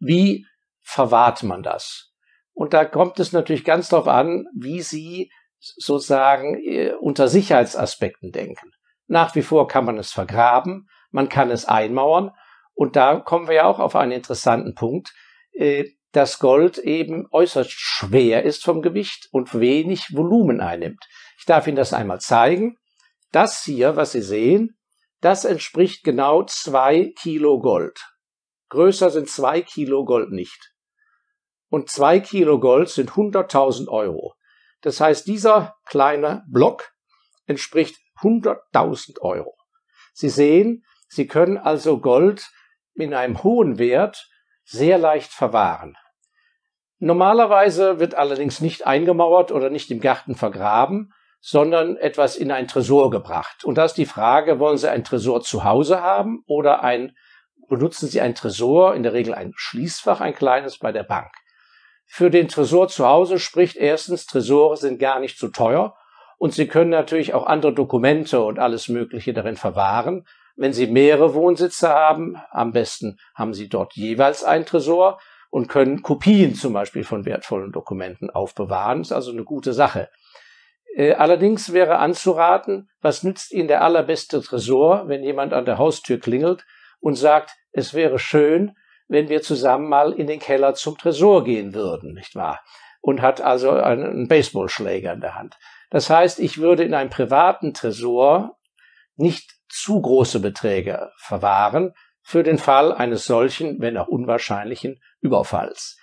Wie 0.00 0.46
verwahrt 0.80 1.42
man 1.42 1.62
das? 1.62 2.14
Und 2.54 2.72
da 2.72 2.86
kommt 2.86 3.20
es 3.20 3.32
natürlich 3.32 3.64
ganz 3.64 3.90
darauf 3.90 4.08
an, 4.08 4.46
wie 4.54 4.80
Sie 4.80 5.30
sozusagen 5.62 6.56
äh, 6.62 6.92
unter 7.00 7.28
Sicherheitsaspekten 7.28 8.32
denken. 8.32 8.72
Nach 9.06 9.34
wie 9.34 9.42
vor 9.42 9.68
kann 9.68 9.84
man 9.84 9.98
es 9.98 10.12
vergraben, 10.12 10.88
man 11.10 11.28
kann 11.28 11.50
es 11.50 11.64
einmauern. 11.64 12.32
Und 12.74 12.96
da 12.96 13.20
kommen 13.20 13.48
wir 13.48 13.54
ja 13.54 13.64
auch 13.66 13.78
auf 13.78 13.94
einen 13.96 14.12
interessanten 14.12 14.74
Punkt, 14.74 15.12
äh, 15.52 15.84
dass 16.12 16.38
Gold 16.38 16.78
eben 16.78 17.26
äußerst 17.30 17.70
schwer 17.70 18.42
ist 18.42 18.64
vom 18.64 18.82
Gewicht 18.82 19.28
und 19.30 19.58
wenig 19.58 20.14
Volumen 20.14 20.60
einnimmt. 20.60 21.04
Ich 21.38 21.46
darf 21.46 21.66
Ihnen 21.66 21.76
das 21.76 21.92
einmal 21.92 22.20
zeigen. 22.20 22.76
Das 23.30 23.62
hier, 23.62 23.96
was 23.96 24.12
Sie 24.12 24.22
sehen, 24.22 24.76
das 25.20 25.44
entspricht 25.44 26.04
genau 26.04 26.44
zwei 26.44 27.12
Kilo 27.20 27.60
Gold. 27.60 27.98
Größer 28.68 29.10
sind 29.10 29.28
zwei 29.28 29.62
Kilo 29.62 30.04
Gold 30.04 30.30
nicht. 30.30 30.72
Und 31.68 31.90
zwei 31.90 32.20
Kilo 32.20 32.58
Gold 32.58 32.88
sind 32.88 33.12
100.000 33.12 33.88
Euro. 33.88 34.34
Das 34.82 35.00
heißt, 35.00 35.26
dieser 35.26 35.76
kleine 35.86 36.44
Block 36.48 36.92
entspricht 37.46 37.96
100.000 38.20 39.20
Euro. 39.20 39.56
Sie 40.12 40.28
sehen, 40.28 40.84
Sie 41.08 41.26
können 41.26 41.58
also 41.58 42.00
Gold 42.00 42.50
in 42.94 43.14
einem 43.14 43.42
hohen 43.42 43.78
Wert 43.78 44.28
sehr 44.64 44.98
leicht 44.98 45.32
verwahren. 45.32 45.96
Normalerweise 46.98 47.98
wird 47.98 48.14
allerdings 48.14 48.60
nicht 48.60 48.86
eingemauert 48.86 49.50
oder 49.50 49.70
nicht 49.70 49.90
im 49.90 50.00
Garten 50.00 50.36
vergraben, 50.36 51.12
sondern 51.40 51.96
etwas 51.96 52.36
in 52.36 52.52
ein 52.52 52.68
Tresor 52.68 53.10
gebracht. 53.10 53.64
Und 53.64 53.76
da 53.76 53.84
ist 53.84 53.94
die 53.94 54.06
Frage, 54.06 54.60
wollen 54.60 54.78
Sie 54.78 54.90
ein 54.90 55.02
Tresor 55.02 55.42
zu 55.42 55.64
Hause 55.64 56.00
haben 56.00 56.44
oder 56.46 56.84
ein, 56.84 57.16
benutzen 57.68 58.08
Sie 58.08 58.20
ein 58.20 58.36
Tresor, 58.36 58.94
in 58.94 59.02
der 59.02 59.12
Regel 59.12 59.34
ein 59.34 59.52
Schließfach, 59.56 60.20
ein 60.20 60.34
kleines 60.34 60.78
bei 60.78 60.92
der 60.92 61.02
Bank. 61.02 61.32
Für 62.14 62.28
den 62.28 62.48
Tresor 62.48 62.88
zu 62.88 63.06
Hause 63.06 63.38
spricht 63.38 63.74
erstens, 63.74 64.26
Tresore 64.26 64.76
sind 64.76 64.98
gar 64.98 65.18
nicht 65.18 65.38
so 65.38 65.48
teuer 65.48 65.96
und 66.36 66.52
Sie 66.52 66.66
können 66.68 66.90
natürlich 66.90 67.32
auch 67.32 67.46
andere 67.46 67.72
Dokumente 67.72 68.42
und 68.42 68.58
alles 68.58 68.90
Mögliche 68.90 69.32
darin 69.32 69.56
verwahren. 69.56 70.26
Wenn 70.54 70.74
Sie 70.74 70.88
mehrere 70.88 71.32
Wohnsitze 71.32 71.88
haben, 71.88 72.36
am 72.50 72.72
besten 72.72 73.16
haben 73.34 73.54
Sie 73.54 73.70
dort 73.70 73.94
jeweils 73.94 74.44
ein 74.44 74.66
Tresor 74.66 75.20
und 75.48 75.68
können 75.68 76.02
Kopien 76.02 76.54
zum 76.54 76.74
Beispiel 76.74 77.04
von 77.04 77.24
wertvollen 77.24 77.72
Dokumenten 77.72 78.28
aufbewahren. 78.28 79.00
Ist 79.00 79.12
also 79.12 79.32
eine 79.32 79.44
gute 79.44 79.72
Sache. 79.72 80.10
Äh, 80.94 81.14
allerdings 81.14 81.72
wäre 81.72 81.96
anzuraten, 81.96 82.90
was 83.00 83.22
nützt 83.22 83.52
Ihnen 83.52 83.68
der 83.68 83.82
allerbeste 83.82 84.42
Tresor, 84.42 85.08
wenn 85.08 85.24
jemand 85.24 85.54
an 85.54 85.64
der 85.64 85.78
Haustür 85.78 86.20
klingelt 86.20 86.66
und 87.00 87.14
sagt, 87.14 87.52
es 87.72 87.94
wäre 87.94 88.18
schön, 88.18 88.76
wenn 89.12 89.28
wir 89.28 89.42
zusammen 89.42 89.88
mal 89.88 90.12
in 90.12 90.26
den 90.26 90.40
Keller 90.40 90.74
zum 90.74 90.96
Tresor 90.96 91.44
gehen 91.44 91.74
würden, 91.74 92.14
nicht 92.14 92.34
wahr? 92.34 92.60
Und 93.00 93.20
hat 93.20 93.40
also 93.40 93.70
einen 93.70 94.26
Baseballschläger 94.26 95.12
in 95.12 95.20
der 95.20 95.34
Hand. 95.34 95.58
Das 95.90 96.08
heißt, 96.08 96.40
ich 96.40 96.58
würde 96.58 96.82
in 96.82 96.94
einem 96.94 97.10
privaten 97.10 97.74
Tresor 97.74 98.56
nicht 99.16 99.52
zu 99.68 100.00
große 100.00 100.40
Beträge 100.40 101.10
verwahren, 101.18 101.92
für 102.22 102.42
den 102.42 102.58
Fall 102.58 102.92
eines 102.92 103.26
solchen, 103.26 103.80
wenn 103.80 103.98
auch 103.98 104.08
unwahrscheinlichen 104.08 105.00
Überfalls. 105.20 105.98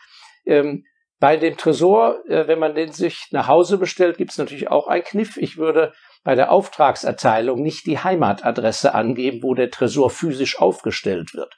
Ähm, 0.45 0.85
bei 1.19 1.37
dem 1.37 1.57
Tresor, 1.57 2.23
äh, 2.27 2.47
wenn 2.47 2.59
man 2.59 2.75
den 2.75 2.91
sich 2.91 3.27
nach 3.31 3.47
Hause 3.47 3.77
bestellt, 3.77 4.17
gibt 4.17 4.31
es 4.31 4.37
natürlich 4.37 4.69
auch 4.69 4.87
einen 4.87 5.03
Kniff. 5.03 5.37
Ich 5.37 5.57
würde 5.57 5.93
bei 6.23 6.35
der 6.35 6.51
Auftragserteilung 6.51 7.61
nicht 7.61 7.85
die 7.85 7.99
Heimatadresse 7.99 8.93
angeben, 8.93 9.41
wo 9.41 9.53
der 9.53 9.71
Tresor 9.71 10.09
physisch 10.09 10.59
aufgestellt 10.59 11.33
wird, 11.33 11.55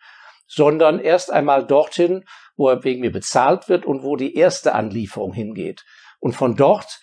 sondern 0.54 1.00
erst 1.00 1.32
einmal 1.32 1.66
dorthin, 1.66 2.26
wo 2.58 2.68
er 2.68 2.84
wegen 2.84 3.00
mir 3.00 3.12
bezahlt 3.12 3.70
wird 3.70 3.86
und 3.86 4.04
wo 4.04 4.18
die 4.18 4.36
erste 4.36 4.76
Anlieferung 4.76 5.32
hingeht. 5.32 5.86
Und 6.20 6.34
von 6.34 6.58
dort, 6.58 7.00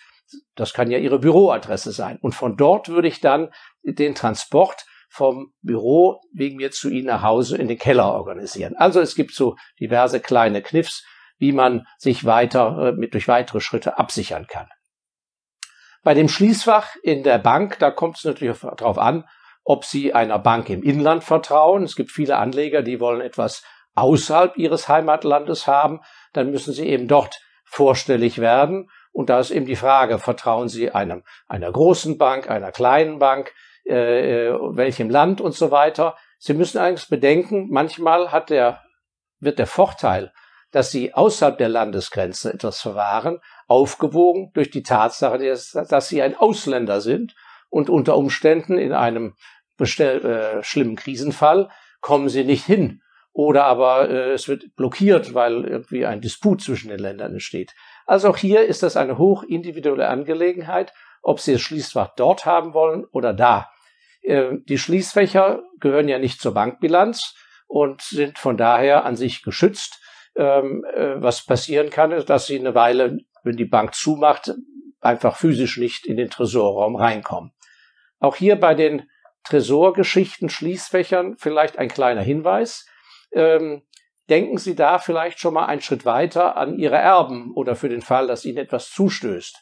das 0.55 0.73
kann 0.73 0.91
ja 0.91 0.99
Ihre 0.99 1.17
Büroadresse 1.17 1.91
sein, 1.91 2.19
und 2.21 2.35
von 2.35 2.57
dort 2.57 2.89
würde 2.89 3.07
ich 3.07 3.21
dann 3.21 3.49
den 3.83 4.13
Transport 4.13 4.85
vom 5.09 5.51
Büro 5.63 6.21
wegen 6.31 6.57
mir 6.57 6.69
zu 6.69 6.89
Ihnen 6.89 7.07
nach 7.07 7.23
Hause 7.23 7.57
in 7.57 7.67
den 7.67 7.79
Keller 7.79 8.13
organisieren. 8.13 8.75
Also 8.77 9.01
es 9.01 9.15
gibt 9.15 9.33
so 9.33 9.55
diverse 9.79 10.19
kleine 10.19 10.61
Kniffs, 10.61 11.03
wie 11.39 11.51
man 11.51 11.87
sich 11.97 12.25
weiter 12.25 12.89
äh, 12.89 12.91
mit 12.91 13.15
durch 13.15 13.27
weitere 13.27 13.61
Schritte 13.61 13.97
absichern 13.97 14.45
kann. 14.45 14.67
Bei 16.03 16.13
dem 16.13 16.29
Schließfach 16.29 16.95
in 17.01 17.23
der 17.23 17.39
Bank, 17.39 17.79
da 17.79 17.89
kommt 17.89 18.17
es 18.17 18.25
natürlich 18.25 18.59
darauf 18.59 18.99
an, 18.99 19.27
ob 19.63 19.85
Sie 19.85 20.13
einer 20.13 20.39
Bank 20.39 20.69
im 20.69 20.83
Inland 20.83 21.23
vertrauen. 21.23 21.83
Es 21.83 21.95
gibt 21.95 22.11
viele 22.11 22.37
Anleger, 22.37 22.81
die 22.81 22.99
wollen 22.99 23.21
etwas 23.21 23.63
außerhalb 23.95 24.57
ihres 24.57 24.87
Heimatlandes 24.87 25.67
haben. 25.67 26.01
Dann 26.33 26.51
müssen 26.51 26.73
Sie 26.73 26.87
eben 26.87 27.07
dort 27.07 27.41
vorstellig 27.65 28.39
werden. 28.39 28.89
Und 29.11 29.29
da 29.29 29.39
ist 29.39 29.51
eben 29.51 29.65
die 29.65 29.75
Frage, 29.75 30.19
vertrauen 30.19 30.69
Sie 30.69 30.91
einem, 30.91 31.23
einer 31.47 31.71
großen 31.71 32.17
Bank, 32.17 32.49
einer 32.49 32.71
kleinen 32.71 33.19
Bank? 33.19 33.53
äh, 33.89 34.49
äh, 34.49 34.53
welchem 34.53 35.09
Land 35.09 35.41
und 35.41 35.55
so 35.55 35.71
weiter. 35.71 36.15
Sie 36.37 36.53
müssen 36.53 36.77
eigentlich 36.77 37.09
bedenken, 37.09 37.69
manchmal 37.71 38.31
hat 38.31 38.51
der, 38.51 38.83
wird 39.39 39.57
der 39.57 39.65
Vorteil, 39.65 40.31
dass 40.71 40.91
sie 40.91 41.15
außerhalb 41.15 41.57
der 41.57 41.69
Landesgrenze 41.69 42.53
etwas 42.53 42.79
verwahren, 42.79 43.39
aufgewogen 43.67 44.51
durch 44.53 44.69
die 44.69 44.83
Tatsache, 44.83 45.39
dass 45.39 46.07
sie 46.07 46.21
ein 46.21 46.35
Ausländer 46.35 47.01
sind 47.01 47.33
und 47.69 47.89
unter 47.89 48.17
Umständen 48.17 48.77
in 48.77 48.93
einem 48.93 49.35
bestell, 49.77 50.25
äh, 50.25 50.63
schlimmen 50.63 50.95
Krisenfall 50.95 51.69
kommen 52.01 52.29
sie 52.29 52.43
nicht 52.43 52.65
hin. 52.65 53.01
Oder 53.31 53.65
aber 53.65 54.09
äh, 54.09 54.31
es 54.31 54.47
wird 54.47 54.75
blockiert, 54.75 55.33
weil 55.33 55.63
irgendwie 55.63 56.05
ein 56.05 56.21
Disput 56.21 56.61
zwischen 56.61 56.89
den 56.89 56.99
Ländern 56.99 57.33
entsteht. 57.33 57.73
Also 58.05 58.29
auch 58.29 58.37
hier 58.37 58.65
ist 58.65 58.83
das 58.83 58.97
eine 58.97 59.17
hoch 59.17 59.43
individuelle 59.43 60.07
Angelegenheit, 60.07 60.93
ob 61.21 61.39
Sie 61.39 61.53
das 61.53 61.61
Schließfach 61.61 62.15
dort 62.15 62.45
haben 62.45 62.73
wollen 62.73 63.05
oder 63.05 63.33
da. 63.33 63.69
Äh, 64.21 64.57
die 64.67 64.77
Schließfächer 64.77 65.63
gehören 65.79 66.07
ja 66.07 66.19
nicht 66.19 66.41
zur 66.41 66.53
Bankbilanz 66.53 67.35
und 67.67 68.01
sind 68.01 68.39
von 68.39 68.57
daher 68.57 69.05
an 69.05 69.15
sich 69.15 69.43
geschützt. 69.43 70.01
Ähm, 70.35 70.85
äh, 70.93 71.21
was 71.21 71.45
passieren 71.45 71.89
kann, 71.89 72.11
ist, 72.11 72.29
dass 72.29 72.47
sie 72.47 72.59
eine 72.59 72.75
Weile, 72.75 73.19
wenn 73.43 73.57
die 73.57 73.65
Bank 73.65 73.93
zumacht, 73.93 74.53
einfach 75.01 75.35
physisch 75.35 75.77
nicht 75.77 76.05
in 76.05 76.17
den 76.17 76.29
Tresorraum 76.29 76.95
reinkommen. 76.95 77.51
Auch 78.19 78.35
hier 78.35 78.57
bei 78.57 78.75
den 78.75 79.09
Tresorgeschichten, 79.43 80.49
Schließfächern 80.49 81.37
vielleicht 81.37 81.77
ein 81.77 81.87
kleiner 81.87 82.21
Hinweis. 82.21 82.85
Ähm, 83.31 83.83
denken 84.29 84.57
Sie 84.57 84.75
da 84.75 84.99
vielleicht 84.99 85.39
schon 85.39 85.53
mal 85.53 85.65
einen 85.65 85.81
Schritt 85.81 86.05
weiter 86.05 86.57
an 86.57 86.77
Ihre 86.77 86.97
Erben 86.97 87.51
oder 87.55 87.75
für 87.75 87.89
den 87.89 88.01
Fall, 88.01 88.27
dass 88.27 88.45
Ihnen 88.45 88.57
etwas 88.57 88.91
zustößt. 88.91 89.61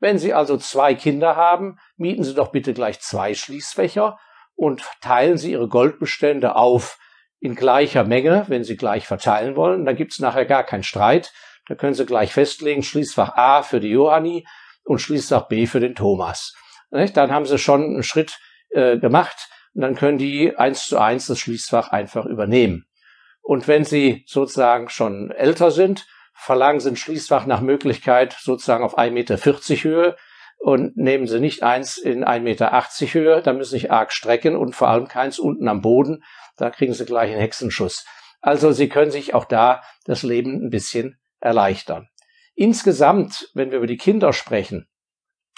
Wenn 0.00 0.18
Sie 0.18 0.32
also 0.32 0.56
zwei 0.56 0.94
Kinder 0.94 1.36
haben, 1.36 1.78
mieten 1.96 2.24
Sie 2.24 2.34
doch 2.34 2.52
bitte 2.52 2.72
gleich 2.72 3.00
zwei 3.00 3.34
Schließfächer 3.34 4.18
und 4.54 4.82
teilen 5.00 5.38
Sie 5.38 5.52
Ihre 5.52 5.68
Goldbestände 5.68 6.56
auf 6.56 6.98
in 7.40 7.54
gleicher 7.54 8.04
Menge, 8.04 8.44
wenn 8.48 8.64
Sie 8.64 8.76
gleich 8.76 9.06
verteilen 9.06 9.56
wollen. 9.56 9.84
Dann 9.84 9.96
gibt 9.96 10.12
es 10.12 10.18
nachher 10.18 10.44
gar 10.44 10.64
keinen 10.64 10.82
Streit. 10.82 11.32
Da 11.68 11.74
können 11.74 11.94
Sie 11.94 12.06
gleich 12.06 12.32
festlegen, 12.32 12.82
Schließfach 12.82 13.36
A 13.36 13.62
für 13.62 13.80
die 13.80 13.90
Johanni 13.90 14.46
und 14.84 15.00
Schließfach 15.00 15.48
B 15.48 15.66
für 15.66 15.80
den 15.80 15.94
Thomas. 15.94 16.54
Dann 16.90 17.30
haben 17.30 17.46
Sie 17.46 17.58
schon 17.58 17.84
einen 17.84 18.02
Schritt 18.02 18.38
äh, 18.70 18.98
gemacht 18.98 19.48
und 19.74 19.82
dann 19.82 19.94
können 19.94 20.18
die 20.18 20.56
eins 20.56 20.86
zu 20.86 20.98
eins 20.98 21.26
das 21.26 21.38
Schließfach 21.38 21.88
einfach 21.88 22.26
übernehmen. 22.26 22.86
Und 23.42 23.66
wenn 23.68 23.84
Sie 23.84 24.24
sozusagen 24.26 24.88
schon 24.88 25.30
älter 25.30 25.70
sind, 25.70 26.06
verlangen 26.34 26.80
Sie 26.80 26.90
ein 26.90 26.96
Schließfach 26.96 27.46
nach 27.46 27.60
Möglichkeit 27.60 28.36
sozusagen 28.38 28.84
auf 28.84 28.98
1,40 28.98 29.10
Meter 29.12 29.36
Höhe 29.36 30.16
und 30.58 30.96
nehmen 30.96 31.26
Sie 31.26 31.40
nicht 31.40 31.62
eins 31.62 31.98
in 31.98 32.24
1,80 32.24 32.40
Meter 32.40 32.72
Höhe, 33.14 33.42
da 33.42 33.52
müssen 33.52 33.70
Sie 33.70 33.78
sich 33.78 33.90
arg 33.90 34.12
strecken 34.12 34.56
und 34.56 34.74
vor 34.74 34.88
allem 34.88 35.08
keins 35.08 35.38
unten 35.38 35.68
am 35.68 35.80
Boden, 35.80 36.22
da 36.56 36.70
kriegen 36.70 36.92
Sie 36.92 37.04
gleich 37.04 37.30
einen 37.30 37.40
Hexenschuss. 37.40 38.04
Also 38.40 38.72
Sie 38.72 38.88
können 38.88 39.10
sich 39.10 39.34
auch 39.34 39.44
da 39.44 39.82
das 40.04 40.22
Leben 40.22 40.66
ein 40.66 40.70
bisschen 40.70 41.18
erleichtern. 41.40 42.08
Insgesamt, 42.54 43.50
wenn 43.54 43.70
wir 43.70 43.78
über 43.78 43.86
die 43.86 43.96
Kinder 43.96 44.32
sprechen 44.32 44.88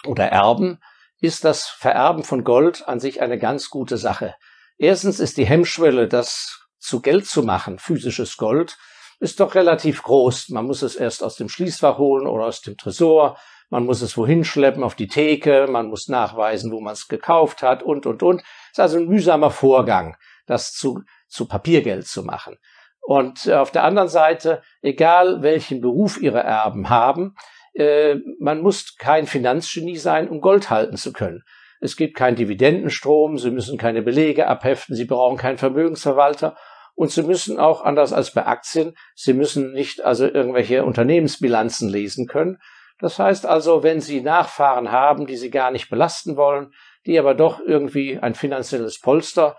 oder 0.07 0.27
Erben, 0.27 0.81
ist 1.21 1.45
das 1.45 1.67
Vererben 1.67 2.25
von 2.25 2.45
Gold 2.45 2.87
an 2.89 3.01
sich 3.01 3.21
eine 3.21 3.39
ganz 3.39 3.71
gute 3.71 3.97
Sache. 3.97 4.35
Erstens 4.79 5.21
ist 5.21 5.37
die 5.37 5.47
Hemmschwelle, 5.47 6.09
das 6.09 6.67
zu 6.79 7.01
Geld 7.01 7.27
zu 7.27 7.43
machen, 7.43 7.79
physisches 7.79 8.37
Gold, 8.37 8.79
ist 9.21 9.39
doch 9.39 9.55
relativ 9.55 10.03
groß. 10.03 10.49
Man 10.49 10.67
muss 10.67 10.81
es 10.81 10.97
erst 10.97 11.23
aus 11.23 11.37
dem 11.37 11.51
Schließfach 11.51 11.99
holen 11.99 12.27
oder 12.27 12.47
aus 12.47 12.63
dem 12.63 12.77
Tresor. 12.77 13.37
man 13.69 13.85
muss 13.85 14.03
es 14.03 14.17
wohin 14.17 14.43
schleppen, 14.45 14.83
auf 14.83 14.97
die 14.97 15.07
Theke, 15.07 15.69
man 15.71 15.89
muss 15.89 16.09
nachweisen, 16.09 16.73
wo 16.73 16.81
man 16.81 16.95
es 16.95 17.07
gekauft 17.07 17.63
hat 17.63 17.83
und, 17.85 18.07
und, 18.07 18.23
und. 18.23 18.41
Es 18.41 18.73
ist 18.73 18.81
also 18.81 18.99
ein 18.99 19.07
mühsamer 19.07 19.51
Vorgang, 19.51 20.17
das 20.47 20.73
zu, 20.73 21.03
zu 21.29 21.47
Papiergeld 21.47 22.07
zu 22.07 22.25
machen. 22.25 22.57
Und 23.01 23.47
äh, 23.47 23.55
auf 23.55 23.71
der 23.71 23.85
anderen 23.85 24.09
Seite, 24.09 24.63
egal 24.83 25.43
welchen 25.43 25.81
Beruf 25.81 26.21
ihre 26.21 26.41
Erben 26.41 26.89
haben, 26.89 27.37
äh, 27.75 28.17
man 28.39 28.63
muss 28.63 28.97
kein 28.97 29.27
Finanzgenie 29.27 29.97
sein, 29.97 30.29
um 30.29 30.41
Gold 30.41 30.71
halten 30.71 30.97
zu 30.97 31.13
können. 31.13 31.43
Es 31.81 31.97
gibt 31.97 32.17
keinen 32.17 32.37
Dividendenstrom, 32.37 33.39
Sie 33.39 33.51
müssen 33.51 33.79
keine 33.79 34.03
Belege 34.03 34.47
abheften, 34.47 34.95
Sie 34.95 35.07
brauchen 35.07 35.39
keinen 35.39 35.59
Vermögensverwalter 35.59 36.57
und 36.95 37.11
Sie 37.11 37.23
müssen 37.23 37.59
auch, 37.59 37.83
anders 37.83 38.13
als 38.13 38.33
bei 38.33 38.45
Aktien, 38.47 38.95
Sie 39.15 39.33
müssen 39.33 39.73
nicht 39.73 40.05
also 40.05 40.27
irgendwelche 40.27 40.85
Unternehmensbilanzen 40.85 41.89
lesen 41.89 42.27
können. 42.27 42.59
Das 42.99 43.19
heißt 43.19 43.47
also, 43.47 43.83
wenn 43.83 44.03
Sie 44.03 44.21
Nachfahren 44.21 44.93
haben, 44.93 45.27
die 45.27 45.37
Sie 45.37 45.51
gar 45.51 45.71
nicht 45.71 45.89
belasten 45.89 46.37
wollen, 46.37 46.73
die 47.07 47.19
aber 47.19 47.35
doch 47.35 47.61
irgendwie 47.61 48.19
ein 48.19 48.35
finanzielles 48.35 49.01
Polster, 49.01 49.57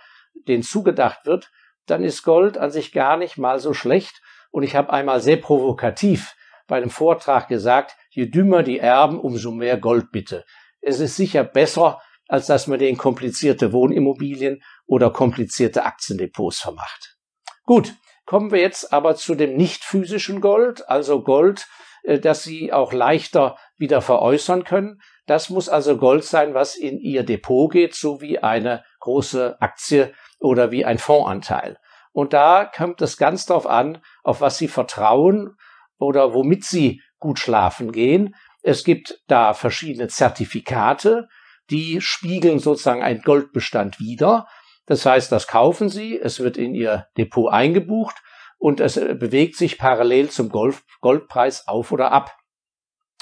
denen 0.48 0.62
zugedacht 0.62 1.25
wird, 1.25 1.50
dann 1.88 2.03
ist 2.03 2.22
Gold 2.24 2.58
an 2.58 2.70
sich 2.70 2.91
gar 2.91 3.18
nicht 3.18 3.39
mal 3.39 3.60
so 3.60 3.74
schlecht. 3.74 4.22
Und 4.51 4.62
ich 4.62 4.75
habe 4.75 4.94
einmal 4.94 5.22
sehr 5.22 5.38
provokativ 5.38 6.36
bei 6.68 6.77
einem 6.77 6.91
Vortrag 6.91 7.48
gesagt, 7.48 7.96
je 8.12 8.30
dümmer 8.30 8.63
die 8.63 8.80
Erben, 8.80 9.20
umso 9.20 9.51
mehr 9.51 9.77
Gold 9.77 10.12
bitte. 10.12 10.46
Es 10.82 11.00
ist 11.00 11.15
sicher 11.15 11.44
besser, 11.44 12.00
als 12.27 12.48
dass 12.48 12.68
man 12.68 12.80
den 12.80 12.98
komplizierte 12.98 13.74
Wohnimmobilien 13.74 14.62
oder 14.86 15.10
komplizierte 15.10 15.84
Aktiendepots 15.84 16.60
vermacht. 16.60 17.18
Gut, 17.65 17.96
kommen 18.25 18.51
wir 18.51 18.60
jetzt 18.60 18.94
aber 18.94 19.15
zu 19.15 19.36
dem 19.36 19.56
nicht 19.56 19.84
physischen 19.84 20.41
Gold, 20.41 20.88
also 20.89 21.24
Gold, 21.24 21.68
äh, 22.03 22.20
das 22.20 22.44
Sie 22.44 22.72
auch 22.72 22.94
leichter 22.94 23.58
wieder 23.77 24.01
veräußern 24.01 24.63
können. 24.63 25.01
Das 25.25 25.50
muss 25.50 25.70
also 25.70 25.98
Gold 25.98 26.24
sein, 26.24 26.53
was 26.53 26.75
in 26.75 27.00
Ihr 27.00 27.24
Depot 27.24 27.72
geht, 27.72 27.96
so 27.96 28.22
wie 28.22 28.39
eine 28.39 28.84
große 29.00 29.62
Aktie 29.62 30.13
oder 30.39 30.72
wie 30.72 30.86
ein 30.86 30.98
Fondsanteil. 30.98 31.77
Und 32.12 32.34
da 32.34 32.65
kommt 32.65 33.01
es 33.01 33.18
ganz 33.18 33.46
darauf 33.46 33.68
an, 33.68 34.01
auf 34.24 34.41
was 34.41 34.58
Sie 34.58 34.68
vertrauen 34.68 35.56
oder 35.98 36.34
womit 36.34 36.65
Sie 36.65 37.01
gut 37.22 37.40
schlafen 37.40 37.94
gehen. 37.94 38.36
Es 38.62 38.84
gibt 38.84 39.22
da 39.28 39.54
verschiedene 39.54 40.10
Zertifikate, 40.10 41.30
die 41.70 42.01
spiegeln 42.01 42.60
sozusagen 42.60 43.01
einen 43.01 43.22
Goldbestand 43.22 44.00
wider. 44.00 44.48
Das 44.86 45.06
heißt, 45.06 45.32
das 45.32 45.48
kaufen 45.48 45.88
Sie, 45.88 46.20
es 46.20 46.42
wird 46.42 46.58
in 46.58 46.75
Ihr 46.75 47.08
Depot 47.18 47.51
eingebucht 47.51 48.18
und 48.58 48.82
es 48.82 48.96
bewegt 48.96 49.56
sich 49.56 49.78
parallel 49.78 50.30
zum 50.30 50.50
Gold, 50.50 50.82
Goldpreis 51.00 51.68
auf 51.68 51.94
oder 51.94 52.12
ab. 52.12 52.38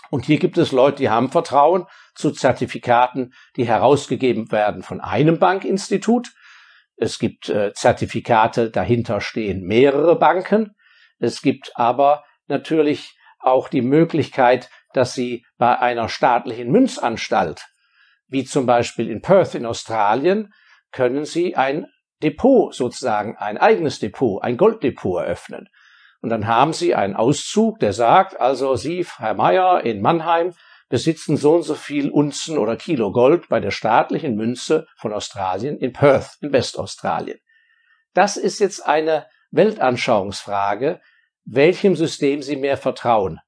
Und 0.10 0.26
hier 0.26 0.40
gibt 0.40 0.58
es 0.58 0.72
Leute, 0.72 0.98
die 0.98 1.10
haben 1.10 1.30
Vertrauen 1.30 1.86
zu 2.16 2.32
Zertifikaten, 2.32 3.34
die 3.56 3.68
herausgegeben 3.68 4.52
werden 4.52 4.82
von 4.82 5.02
einem 5.02 5.38
Bankinstitut. 5.38 6.32
Es 6.96 7.20
gibt 7.20 7.50
äh, 7.50 7.74
Zertifikate, 7.74 8.72
dahinter 8.72 9.22
stehen 9.22 9.62
mehrere 9.62 10.18
Banken. 10.18 10.76
Es 11.20 11.42
gibt 11.42 11.72
aber 11.76 12.24
natürlich 12.48 13.19
auch 13.40 13.70
die 13.70 13.82
Möglichkeit, 13.82 14.70
dass 14.94 15.14
sie 15.14 15.46
bei 15.58 15.80
einer 15.80 16.10
staatlichen 16.10 16.72
Münzanstalt, 16.72 17.68
wie 18.28 18.44
zum 18.44 18.66
Beispiel 18.66 19.10
in 19.10 19.22
Perth 19.22 19.56
in 19.56 19.66
Australien, 19.66 20.54
können 20.92 21.26
sie 21.26 21.56
ein 21.56 21.88
Depot 22.22 22.74
sozusagen, 22.74 23.38
ein 23.38 23.58
eigenes 23.58 24.00
Depot, 24.00 24.44
ein 24.44 24.58
Golddepot 24.58 25.22
eröffnen. 25.22 25.70
Und 26.22 26.30
dann 26.30 26.48
haben 26.48 26.74
sie 26.74 26.96
einen 26.96 27.16
Auszug, 27.16 27.80
der 27.80 27.94
sagt, 27.94 28.40
also 28.40 28.76
Sie, 28.76 29.06
Herr 29.18 29.36
Meier 29.36 29.86
in 29.86 30.02
Mannheim, 30.02 30.54
besitzen 30.90 31.38
so 31.38 31.56
und 31.56 31.64
so 31.64 31.76
viel 31.76 32.10
Unzen 32.10 32.58
oder 32.58 32.76
Kilo 32.76 33.12
Gold 33.12 33.48
bei 33.48 33.60
der 33.60 33.72
staatlichen 33.72 34.36
Münze 34.36 34.88
von 34.98 35.14
Australien 35.14 35.78
in 35.78 35.94
Perth 35.94 36.38
in 36.42 36.52
Westaustralien. 36.52 37.40
Das 38.14 38.38
ist 38.38 38.60
jetzt 38.60 38.86
eine 38.86 39.28
Weltanschauungsfrage, 39.52 41.00
welchem 41.52 41.96
System 41.96 42.42
Sie 42.42 42.56
mehr 42.56 42.78
vertrauen. 42.78 43.40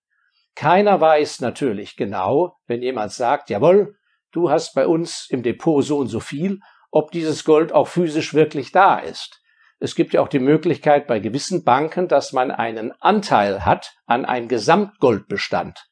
Keiner 0.56 0.99
weiß 0.99 1.41
natürlich 1.41 1.95
genau, 1.95 2.58
wenn 2.67 2.82
jemand 2.82 3.12
sagt, 3.12 3.49
jawohl, 3.49 3.95
du 4.32 4.49
hast 4.49 4.73
bei 4.73 4.88
uns 4.88 5.28
im 5.30 5.43
Depot 5.43 5.84
so 5.84 5.97
und 5.97 6.08
so 6.08 6.19
viel, 6.19 6.60
ob 6.89 7.12
dieses 7.12 7.45
Gold 7.45 7.71
auch 7.71 7.88
physisch 7.88 8.34
wirklich 8.34 8.71
da 8.71 8.97
ist. 8.97 9.41
Es 9.80 9.95
gibt 9.95 10.13
ja 10.13 10.21
auch 10.21 10.28
die 10.28 10.39
Möglichkeit 10.39 11.08
bei 11.08 11.19
gewissen 11.19 11.63
Banken, 11.63 12.08
dass 12.08 12.34
man 12.34 12.52
einen 12.52 12.91
Anteil 12.99 13.65
hat 13.65 13.95
an 14.06 14.25
einem 14.25 14.47
Gesamtgoldbestand. 14.47 15.88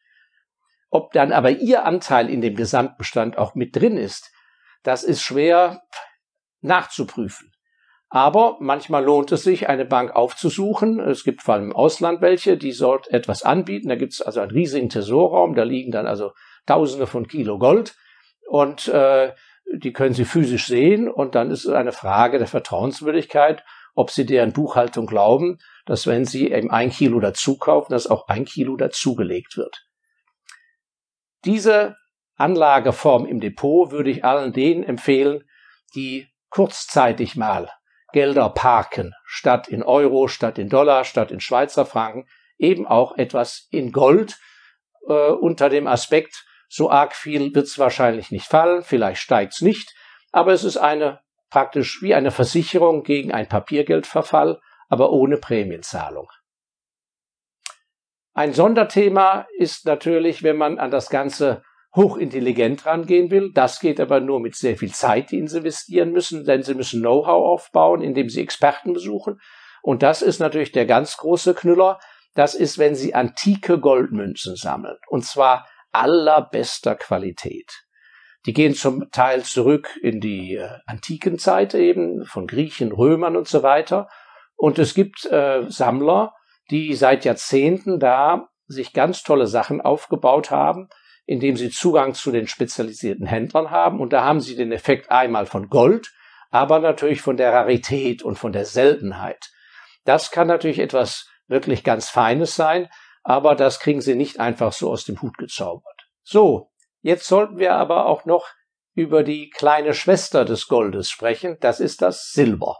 Ob 0.89 1.11
dann 1.13 1.31
aber 1.31 1.51
Ihr 1.51 1.85
Anteil 1.85 2.29
in 2.29 2.41
dem 2.41 2.55
Gesamtbestand 2.55 3.37
auch 3.37 3.55
mit 3.55 3.75
drin 3.75 3.97
ist, 3.97 4.31
das 4.83 5.03
ist 5.03 5.21
schwer 5.21 5.81
nachzuprüfen. 6.61 7.51
Aber 8.09 8.57
manchmal 8.59 9.03
lohnt 9.05 9.31
es 9.31 9.43
sich, 9.43 9.69
eine 9.69 9.85
Bank 9.85 10.15
aufzusuchen. 10.15 10.99
Es 10.99 11.23
gibt 11.23 11.43
vor 11.43 11.53
allem 11.53 11.65
im 11.65 11.75
Ausland 11.75 12.21
welche, 12.21 12.57
die 12.57 12.75
dort 12.75 13.07
etwas 13.09 13.43
anbieten. 13.43 13.89
Da 13.89 13.95
gibt 13.95 14.13
es 14.13 14.21
also 14.21 14.39
einen 14.39 14.51
riesigen 14.51 14.89
Tesorraum, 14.89 15.53
da 15.53 15.63
liegen 15.63 15.91
dann 15.91 16.07
also 16.07 16.31
Tausende 16.65 17.07
von 17.07 17.27
Kilo 17.27 17.57
Gold 17.57 17.95
und 18.47 18.87
äh, 18.89 19.33
die 19.73 19.93
können 19.93 20.13
Sie 20.13 20.25
physisch 20.25 20.67
sehen. 20.67 21.07
Und 21.09 21.35
dann 21.35 21.51
ist 21.51 21.65
es 21.65 21.71
eine 21.71 21.91
Frage 21.91 22.39
der 22.39 22.47
Vertrauenswürdigkeit, 22.47 23.63
ob 23.95 24.11
Sie 24.11 24.25
deren 24.25 24.53
Buchhaltung 24.53 25.05
glauben, 25.05 25.59
dass 25.85 26.07
wenn 26.07 26.25
Sie 26.25 26.51
eben 26.51 26.71
ein 26.71 26.89
Kilo 26.89 27.19
dazu 27.19 27.57
kaufen, 27.57 27.91
dass 27.91 28.07
auch 28.07 28.27
ein 28.27 28.45
Kilo 28.45 28.75
dazugelegt 28.75 29.57
wird. 29.57 29.85
Diese 31.45 31.95
Anlageform 32.35 33.25
im 33.25 33.39
Depot 33.39 33.91
würde 33.91 34.09
ich 34.09 34.25
allen 34.25 34.53
denen 34.53 34.83
empfehlen, 34.83 35.43
die 35.95 36.27
kurzzeitig 36.49 37.35
mal 37.35 37.71
Gelder 38.11 38.49
parken, 38.49 39.13
statt 39.25 39.67
in 39.67 39.83
Euro, 39.83 40.27
statt 40.27 40.57
in 40.57 40.69
Dollar, 40.69 41.03
statt 41.03 41.31
in 41.31 41.39
Schweizer 41.39 41.85
Franken, 41.85 42.27
eben 42.57 42.87
auch 42.87 43.17
etwas 43.17 43.67
in 43.71 43.91
Gold. 43.91 44.37
Äh, 45.07 45.13
unter 45.13 45.69
dem 45.69 45.87
Aspekt, 45.87 46.45
so 46.67 46.89
arg 46.91 47.15
viel 47.15 47.53
wird 47.55 47.65
es 47.65 47.79
wahrscheinlich 47.79 48.31
nicht 48.31 48.45
fallen, 48.45 48.83
vielleicht 48.83 49.21
steigt 49.21 49.53
es 49.53 49.61
nicht, 49.61 49.93
aber 50.31 50.53
es 50.53 50.63
ist 50.63 50.77
eine 50.77 51.19
praktisch 51.49 52.01
wie 52.01 52.13
eine 52.13 52.31
Versicherung 52.31 53.03
gegen 53.03 53.31
ein 53.31 53.47
Papiergeldverfall, 53.47 54.61
aber 54.87 55.11
ohne 55.11 55.37
Prämienzahlung. 55.37 56.29
Ein 58.33 58.53
Sonderthema 58.53 59.47
ist 59.57 59.85
natürlich, 59.85 60.43
wenn 60.43 60.57
man 60.57 60.79
an 60.79 60.91
das 60.91 61.09
Ganze 61.09 61.63
hochintelligent 61.95 62.85
rangehen 62.85 63.31
will. 63.31 63.51
Das 63.53 63.79
geht 63.79 63.99
aber 63.99 64.19
nur 64.19 64.39
mit 64.39 64.55
sehr 64.55 64.77
viel 64.77 64.93
Zeit, 64.93 65.31
die 65.31 65.47
sie 65.47 65.57
investieren 65.57 66.11
müssen, 66.11 66.45
denn 66.45 66.63
sie 66.63 66.75
müssen 66.75 67.01
Know-how 67.01 67.45
aufbauen, 67.45 68.01
indem 68.01 68.29
sie 68.29 68.41
Experten 68.41 68.93
besuchen. 68.93 69.39
Und 69.81 70.03
das 70.03 70.21
ist 70.21 70.39
natürlich 70.39 70.71
der 70.71 70.85
ganz 70.85 71.17
große 71.17 71.53
Knüller. 71.53 71.99
Das 72.35 72.53
ist, 72.53 72.77
wenn 72.77 72.95
sie 72.95 73.15
antike 73.15 73.79
Goldmünzen 73.79 74.55
sammeln. 74.55 74.97
Und 75.07 75.25
zwar 75.25 75.67
allerbester 75.91 76.95
Qualität. 76.95 77.85
Die 78.45 78.53
gehen 78.53 78.73
zum 78.73 79.09
Teil 79.11 79.43
zurück 79.43 79.97
in 80.01 80.21
die 80.21 80.55
äh, 80.55 80.69
antiken 80.85 81.39
Zeit 81.39 81.73
eben, 81.73 82.23
von 82.25 82.47
Griechen, 82.47 82.91
Römern 82.91 83.35
und 83.35 83.47
so 83.47 83.63
weiter. 83.63 84.07
Und 84.55 84.79
es 84.79 84.93
gibt 84.93 85.25
äh, 85.25 85.63
Sammler, 85.69 86.33
die 86.69 86.93
seit 86.93 87.25
Jahrzehnten 87.25 87.99
da 87.99 88.49
sich 88.67 88.93
ganz 88.93 89.23
tolle 89.23 89.47
Sachen 89.47 89.81
aufgebaut 89.81 90.51
haben, 90.51 90.89
indem 91.29 91.57
sie 91.57 91.69
Zugang 91.69 92.15
zu 92.15 92.31
den 92.31 92.47
spezialisierten 92.47 93.27
Händlern 93.27 93.69
haben. 93.69 93.99
Und 93.99 94.13
da 94.13 94.23
haben 94.23 94.39
sie 94.39 94.55
den 94.55 94.71
Effekt 94.71 95.11
einmal 95.11 95.45
von 95.45 95.69
Gold, 95.69 96.11
aber 96.49 96.79
natürlich 96.79 97.21
von 97.21 97.37
der 97.37 97.53
Rarität 97.53 98.23
und 98.23 98.39
von 98.39 98.51
der 98.51 98.65
Seltenheit. 98.65 99.51
Das 100.05 100.31
kann 100.31 100.47
natürlich 100.47 100.79
etwas 100.79 101.29
wirklich 101.45 101.83
ganz 101.83 102.09
Feines 102.09 102.55
sein, 102.55 102.89
aber 103.21 103.53
das 103.53 103.79
kriegen 103.79 104.01
sie 104.01 104.15
nicht 104.15 104.39
einfach 104.39 104.73
so 104.73 104.89
aus 104.89 105.05
dem 105.05 105.21
Hut 105.21 105.37
gezaubert. 105.37 106.09
So, 106.23 106.71
jetzt 107.01 107.27
sollten 107.27 107.59
wir 107.59 107.75
aber 107.75 108.07
auch 108.07 108.25
noch 108.25 108.47
über 108.95 109.21
die 109.21 109.51
kleine 109.51 109.93
Schwester 109.93 110.45
des 110.45 110.67
Goldes 110.67 111.11
sprechen, 111.11 111.57
das 111.59 111.79
ist 111.79 112.01
das 112.01 112.31
Silber. 112.31 112.77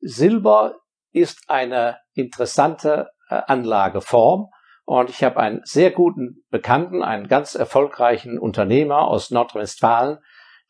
Silber 0.00 0.80
ist 1.12 1.44
eine 1.46 2.00
interessante 2.14 3.10
äh, 3.28 3.40
Anlageform 3.46 4.50
und 4.84 5.10
ich 5.10 5.22
habe 5.22 5.38
einen 5.38 5.60
sehr 5.64 5.90
guten 5.90 6.44
Bekannten, 6.50 7.02
einen 7.02 7.28
ganz 7.28 7.54
erfolgreichen 7.54 8.38
Unternehmer 8.38 9.08
aus 9.08 9.30
Nordrhein-Westfalen, 9.30 10.18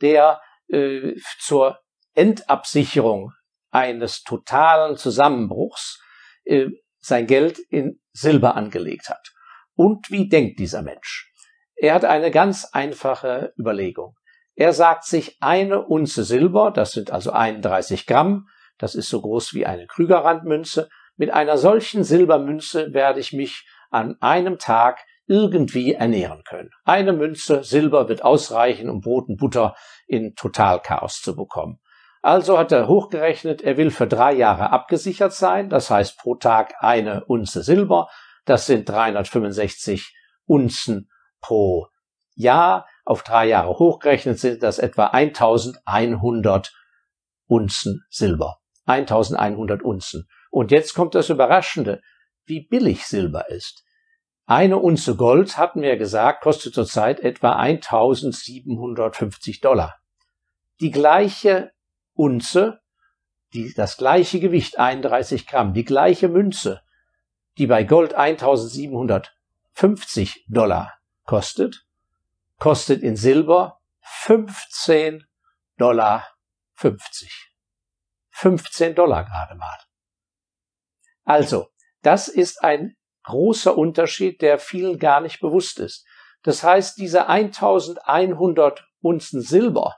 der 0.01 0.40
äh, 0.68 1.14
zur 1.38 1.79
Endabsicherung 2.14 3.33
eines 3.70 4.23
totalen 4.23 4.96
Zusammenbruchs 4.96 6.03
äh, 6.44 6.66
sein 6.99 7.27
Geld 7.27 7.59
in 7.59 8.01
Silber 8.12 8.57
angelegt 8.57 9.09
hat. 9.09 9.33
Und 9.75 10.11
wie 10.11 10.29
denkt 10.29 10.59
dieser 10.59 10.83
Mensch? 10.83 11.33
Er 11.77 11.94
hat 11.94 12.05
eine 12.05 12.31
ganz 12.31 12.66
einfache 12.73 13.55
Überlegung. 13.59 14.16
Er 14.55 14.75
sagt 14.75 15.05
sich, 15.05 15.38
eine 15.40 15.87
Unze 15.87 16.25
Silber, 16.25 16.70
das 16.70 16.92
sind 16.92 17.11
also 17.11 17.33
31 17.33 18.07
Gramm, 18.07 18.49
das 18.77 18.94
ist 18.94 19.09
so 19.09 19.23
groß 19.23 19.55
wie 19.55 19.64
eine 19.64 19.87
Krügerrandmünze. 19.87 20.88
Mit 21.16 21.31
einer 21.31 21.57
solchen 21.57 22.05
Silbermünze 22.05 22.92
werde 22.92 23.20
ich 23.20 23.33
mich 23.33 23.66
an 23.90 24.16
einem 24.20 24.59
Tag 24.59 25.00
irgendwie 25.26 25.94
ernähren 25.94 26.42
können. 26.44 26.70
Eine 26.85 27.12
Münze 27.12 27.62
Silber 27.62 28.09
wird 28.09 28.24
ausreichen, 28.24 28.90
um 28.90 29.00
Brot 29.00 29.29
und 29.29 29.37
Butter 29.37 29.76
in 30.07 30.35
Totalchaos 30.35 31.20
zu 31.20 31.37
bekommen. 31.37 31.79
Also 32.22 32.59
hat 32.59 32.72
er 32.72 32.88
hochgerechnet, 32.88 33.62
er 33.62 33.76
will 33.76 33.90
für 33.90 34.07
drei 34.07 34.33
Jahre 34.33 34.70
abgesichert 34.70 35.33
sein, 35.33 35.70
das 35.70 35.90
heißt 35.90 36.18
pro 36.18 36.35
Tag 36.35 36.74
eine 36.81 37.24
Unze 37.24 37.62
Silber, 37.62 38.09
das 38.44 38.66
sind 38.66 38.88
365 38.88 40.14
Unzen 40.46 41.09
pro 41.40 41.87
Jahr, 42.35 42.87
auf 43.05 43.22
drei 43.22 43.46
Jahre 43.46 43.79
hochgerechnet 43.79 44.38
sind 44.38 44.62
das 44.62 44.79
etwa 44.79 45.07
1100 45.07 46.72
Unzen 47.46 48.05
Silber. 48.11 48.59
1100 48.87 49.83
Unzen. 49.83 50.29
Und 50.50 50.70
jetzt 50.70 50.94
kommt 50.94 51.14
das 51.14 51.31
Überraschende, 51.31 52.00
wie 52.44 52.61
billig 52.61 53.07
Silber 53.07 53.50
ist. 53.50 53.85
Eine 54.46 54.79
Unze 54.79 55.16
Gold, 55.16 55.59
hatten 55.59 55.83
wir 55.83 55.96
gesagt, 55.96 56.42
kostet 56.42 56.74
zurzeit 56.74 57.20
etwa 57.20 57.53
1750 57.53 59.61
Dollar. 59.61 59.94
Die 60.81 60.90
gleiche 60.90 61.70
Unze, 62.14 62.81
die, 63.53 63.72
das 63.74 63.96
gleiche 63.96 64.40
Gewicht, 64.40 64.76
31 64.79 65.46
Gramm, 65.46 65.72
die 65.72 65.85
gleiche 65.85 66.26
Münze, 66.29 66.83
die 67.59 67.68
bei 67.68 67.85
Gold 67.85 68.14
1750 68.14 70.46
Dollar 70.48 70.94
kostet, 71.24 71.87
kostet 72.59 73.03
in 73.03 73.14
Silber 73.16 73.79
15 74.00 75.26
Dollar 75.76 76.26
50. 76.74 77.50
15 78.31 78.94
Dollar 78.94 79.24
gerade 79.24 79.55
mal. 79.55 79.79
Also, 81.24 81.68
das 82.02 82.28
ist 82.28 82.62
ein 82.62 82.96
großer 83.24 83.76
Unterschied, 83.76 84.40
der 84.42 84.58
vielen 84.58 84.98
gar 84.98 85.20
nicht 85.20 85.40
bewusst 85.40 85.78
ist. 85.78 86.06
Das 86.42 86.62
heißt, 86.62 86.98
diese 86.98 87.28
1100 87.28 88.86
Unzen 89.02 89.42
Silber, 89.42 89.96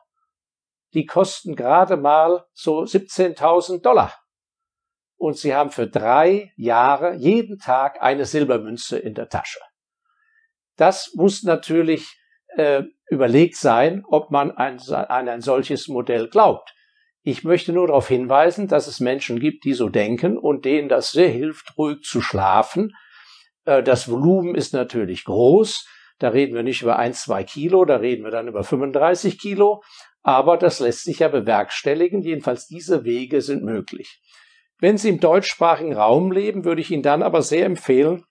die 0.94 1.06
kosten 1.06 1.56
gerade 1.56 1.96
mal 1.96 2.44
so 2.52 2.80
17.000 2.80 3.80
Dollar. 3.80 4.12
Und 5.16 5.36
sie 5.38 5.54
haben 5.54 5.70
für 5.70 5.86
drei 5.86 6.52
Jahre 6.56 7.14
jeden 7.14 7.58
Tag 7.58 8.02
eine 8.02 8.24
Silbermünze 8.24 8.98
in 8.98 9.14
der 9.14 9.28
Tasche. 9.28 9.60
Das 10.76 11.12
muss 11.14 11.44
natürlich 11.44 12.18
äh, 12.56 12.82
überlegt 13.08 13.56
sein, 13.56 14.04
ob 14.08 14.30
man 14.30 14.50
ein, 14.50 14.80
an 14.90 15.28
ein 15.28 15.40
solches 15.40 15.86
Modell 15.86 16.28
glaubt. 16.28 16.74
Ich 17.24 17.44
möchte 17.44 17.72
nur 17.72 17.87
darauf 17.87 18.08
hinweisen, 18.08 18.66
dass 18.66 18.88
es 18.88 18.98
Menschen 18.98 19.38
gibt, 19.38 19.64
die 19.64 19.74
so 19.74 19.88
denken 19.88 20.37
und 20.37 20.64
denen 20.64 20.88
das 20.88 21.12
sehr 21.12 21.28
hilft, 21.28 21.78
ruhig 21.78 22.02
zu 22.02 22.20
schlafen. 22.20 22.94
Äh, 23.64 23.82
das 23.82 24.11
Volumen 24.11 24.54
ist 24.54 24.74
natürlich 24.74 25.24
groß. 25.24 25.87
Da 26.18 26.28
reden 26.28 26.54
wir 26.54 26.62
nicht 26.62 26.82
über 26.82 26.98
ein, 26.98 27.14
zwei 27.14 27.44
Kilo, 27.44 27.85
da 27.85 27.96
reden 27.96 28.24
wir 28.24 28.30
dann 28.30 28.48
über 28.48 28.64
35 28.64 29.38
Kilo. 29.38 29.82
Aber 30.22 30.56
das 30.56 30.80
lässt 30.80 31.04
sich 31.04 31.20
ja 31.20 31.28
bewerkstelligen. 31.28 32.22
Jedenfalls 32.22 32.66
diese 32.66 33.04
Wege 33.04 33.40
sind 33.40 33.64
möglich. 33.64 34.20
Wenn 34.78 34.98
Sie 34.98 35.08
im 35.08 35.20
deutschsprachigen 35.20 35.94
Raum 35.94 36.32
leben, 36.32 36.64
würde 36.64 36.80
ich 36.80 36.90
Ihnen 36.90 37.02
dann 37.02 37.22
aber 37.22 37.42
sehr 37.42 37.66
empfehlen, 37.66 38.24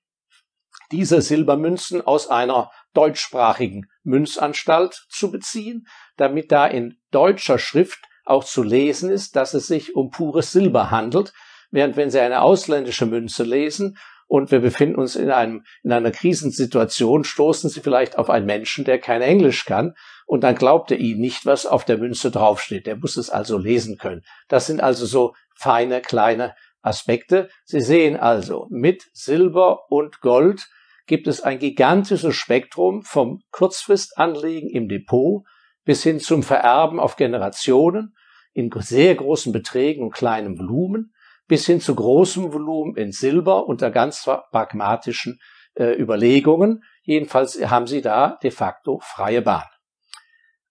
diese 0.92 1.22
Silbermünzen 1.22 2.02
aus 2.02 2.28
einer 2.28 2.70
deutschsprachigen 2.94 3.86
Münzanstalt 4.04 5.06
zu 5.10 5.32
beziehen, 5.32 5.88
damit 6.18 6.52
da 6.52 6.68
in 6.68 7.00
deutscher 7.12 7.58
Schrift 7.58 8.06
auch 8.26 8.44
zu 8.44 8.64
lesen 8.64 9.10
ist, 9.10 9.36
dass 9.36 9.54
es 9.54 9.68
sich 9.68 9.96
um 9.96 10.12
pures 10.12 10.52
Silber 10.52 10.92
handelt, 10.92 11.34
während 11.72 11.96
wenn 11.96 12.12
Sie 12.12 12.20
eine 12.20 12.42
ausländische 12.42 13.06
Münze 13.06 13.44
lesen 13.44 13.98
und 14.28 14.52
wir 14.52 14.60
befinden 14.60 14.96
uns 14.96 15.16
in, 15.16 15.30
einem, 15.30 15.66
in 15.84 15.92
einer 15.92 16.12
Krisensituation, 16.12 17.24
stoßen 17.24 17.70
Sie 17.70 17.82
vielleicht 17.82 18.18
auf 18.18 18.30
einen 18.30 18.46
Menschen, 18.46 18.86
der 18.86 19.00
kein 19.00 19.22
Englisch 19.22 19.66
kann 19.66 19.96
und 20.26 20.46
dann 20.46 20.56
glaubt 20.56 20.92
er 20.92 20.98
Ihnen 20.98 21.20
nicht, 21.20 21.46
was 21.46 21.66
auf 21.66 21.84
der 21.84 21.98
Münze 21.98 22.32
draufsteht. 22.32 22.88
Der 22.88 22.96
muss 22.96 23.18
es 23.18 23.30
also 23.30 23.58
lesen 23.58 23.98
können. 23.98 24.24
Das 24.48 24.68
sind 24.68 24.82
also 24.82 25.06
so 25.06 25.36
feine 25.54 26.02
kleine 26.02 26.56
Aspekte. 26.82 27.50
Sie 27.66 27.82
sehen 27.82 28.16
also, 28.16 28.68
mit 28.70 29.04
Silber 29.12 29.92
und 29.92 30.22
Gold 30.22 30.70
gibt 31.08 31.28
es 31.28 31.42
ein 31.42 31.60
gigantisches 31.60 32.36
Spektrum 32.36 33.04
vom 33.04 33.44
Kurzfristanlegen 33.52 34.70
im 34.70 34.88
Depot 34.88 35.44
bis 35.84 36.04
hin 36.04 36.20
zum 36.20 36.44
Vererben 36.44 37.00
auf 37.00 37.16
Generationen 37.16 38.16
in 38.54 38.70
sehr 38.74 39.16
großen 39.16 39.52
Beträgen 39.52 40.04
und 40.04 40.14
kleinem 40.14 40.60
Volumen, 40.60 41.14
bis 41.48 41.66
hin 41.66 41.82
zu 41.82 41.96
großem 41.96 42.54
Volumen 42.54 42.96
in 42.96 43.12
Silber 43.12 43.68
unter 43.68 43.92
ganz 43.92 44.24
pragmatischen 44.52 45.40
äh, 45.76 45.98
Überlegungen. 46.00 46.84
Jedenfalls 47.04 47.60
haben 47.70 47.88
Sie 47.88 48.02
da 48.02 48.38
de 48.44 48.52
facto 48.52 49.00
freie 49.04 49.42
Bahn. 49.42 49.68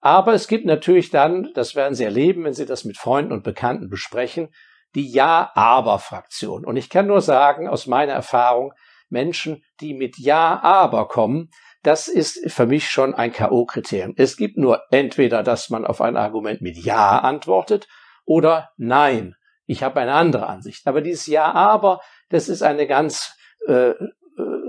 Aber 0.00 0.32
es 0.32 0.48
gibt 0.48 0.64
natürlich 0.64 1.10
dann, 1.10 1.50
das 1.54 1.74
werden 1.74 1.94
Sie 1.94 2.04
erleben, 2.04 2.44
wenn 2.44 2.54
Sie 2.54 2.66
das 2.66 2.84
mit 2.84 2.96
Freunden 2.96 3.32
und 3.32 3.44
Bekannten 3.44 3.90
besprechen, 3.90 4.48
die 4.94 5.10
Ja-Aber-Fraktion. 5.10 6.64
Und 6.64 6.76
ich 6.76 6.88
kann 6.88 7.06
nur 7.06 7.20
sagen, 7.20 7.68
aus 7.68 7.86
meiner 7.86 8.12
Erfahrung, 8.12 8.72
Menschen, 9.08 9.62
die 9.80 9.94
mit 9.94 10.18
Ja-Aber 10.18 11.08
kommen, 11.08 11.50
das 11.82 12.08
ist 12.08 12.50
für 12.52 12.66
mich 12.66 12.90
schon 12.90 13.14
ein 13.14 13.32
K.O.-Kriterium. 13.32 14.14
Es 14.16 14.36
gibt 14.36 14.58
nur 14.58 14.82
entweder, 14.90 15.42
dass 15.42 15.70
man 15.70 15.86
auf 15.86 16.00
ein 16.00 16.16
Argument 16.16 16.60
mit 16.60 16.76
Ja 16.76 17.18
antwortet 17.18 17.88
oder 18.24 18.70
Nein. 18.76 19.34
Ich 19.66 19.82
habe 19.82 20.00
eine 20.00 20.14
andere 20.14 20.46
Ansicht. 20.46 20.86
Aber 20.86 21.00
dieses 21.00 21.26
Ja, 21.26 21.52
aber, 21.52 22.00
das 22.28 22.48
ist 22.48 22.62
eine 22.62 22.86
ganz, 22.86 23.34
äh, 23.66 23.90
äh 23.90 23.96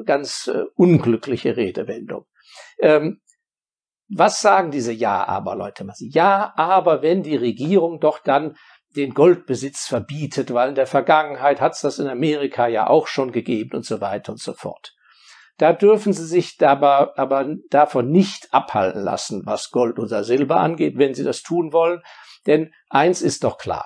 ganz 0.05 0.47
äh, 0.47 0.63
unglückliche 0.75 1.57
Redewendung. 1.57 2.25
Ähm, 2.79 3.21
was 4.07 4.41
sagen 4.41 4.71
diese 4.71 4.91
Ja, 4.91 5.27
aber 5.27 5.55
Leute? 5.55 5.87
Ja, 5.99 6.53
aber 6.55 7.01
wenn 7.01 7.23
die 7.23 7.35
Regierung 7.35 7.99
doch 7.99 8.19
dann 8.19 8.55
den 8.95 9.13
Goldbesitz 9.13 9.87
verbietet, 9.87 10.53
weil 10.53 10.69
in 10.69 10.75
der 10.75 10.87
Vergangenheit 10.87 11.61
hat 11.61 11.73
es 11.73 11.81
das 11.81 11.99
in 11.99 12.07
Amerika 12.07 12.67
ja 12.67 12.87
auch 12.87 13.07
schon 13.07 13.31
gegeben 13.31 13.77
und 13.77 13.85
so 13.85 14.01
weiter 14.01 14.33
und 14.33 14.39
so 14.39 14.53
fort. 14.53 14.93
Da 15.61 15.73
dürfen 15.73 16.11
Sie 16.11 16.25
sich 16.25 16.57
aber, 16.65 17.19
aber 17.19 17.55
davon 17.69 18.09
nicht 18.09 18.51
abhalten 18.51 19.03
lassen, 19.03 19.45
was 19.45 19.69
Gold 19.69 19.99
oder 19.99 20.23
Silber 20.23 20.59
angeht, 20.59 20.97
wenn 20.97 21.13
Sie 21.13 21.23
das 21.23 21.43
tun 21.43 21.71
wollen. 21.71 22.01
Denn 22.47 22.73
eins 22.89 23.21
ist 23.21 23.43
doch 23.43 23.59
klar. 23.59 23.85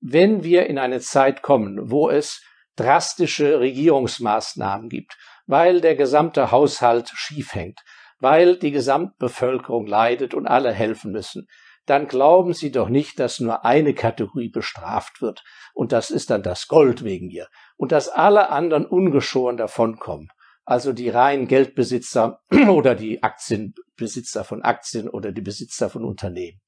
Wenn 0.00 0.44
wir 0.44 0.66
in 0.66 0.78
eine 0.78 1.00
Zeit 1.00 1.42
kommen, 1.42 1.90
wo 1.90 2.08
es 2.08 2.44
drastische 2.76 3.58
Regierungsmaßnahmen 3.58 4.88
gibt, 4.88 5.18
weil 5.46 5.80
der 5.80 5.96
gesamte 5.96 6.52
Haushalt 6.52 7.08
schief 7.12 7.56
hängt, 7.56 7.80
weil 8.20 8.56
die 8.56 8.70
Gesamtbevölkerung 8.70 9.88
leidet 9.88 10.32
und 10.32 10.46
alle 10.46 10.72
helfen 10.72 11.10
müssen, 11.10 11.48
dann 11.86 12.06
glauben 12.06 12.52
Sie 12.52 12.70
doch 12.70 12.88
nicht, 12.88 13.18
dass 13.18 13.40
nur 13.40 13.64
eine 13.64 13.94
Kategorie 13.94 14.50
bestraft 14.50 15.20
wird. 15.20 15.42
Und 15.74 15.90
das 15.90 16.12
ist 16.12 16.30
dann 16.30 16.44
das 16.44 16.68
Gold 16.68 17.02
wegen 17.02 17.26
mir. 17.26 17.48
Und 17.76 17.90
dass 17.90 18.08
alle 18.08 18.50
anderen 18.50 18.86
ungeschoren 18.86 19.56
davonkommen. 19.56 20.30
Also 20.66 20.92
die 20.92 21.08
reinen 21.08 21.48
Geldbesitzer 21.48 22.40
oder 22.68 22.94
die 22.94 23.22
Aktienbesitzer 23.22 24.44
von 24.44 24.62
Aktien 24.62 25.08
oder 25.08 25.32
die 25.32 25.40
Besitzer 25.40 25.88
von 25.88 26.04
Unternehmen. 26.04 26.60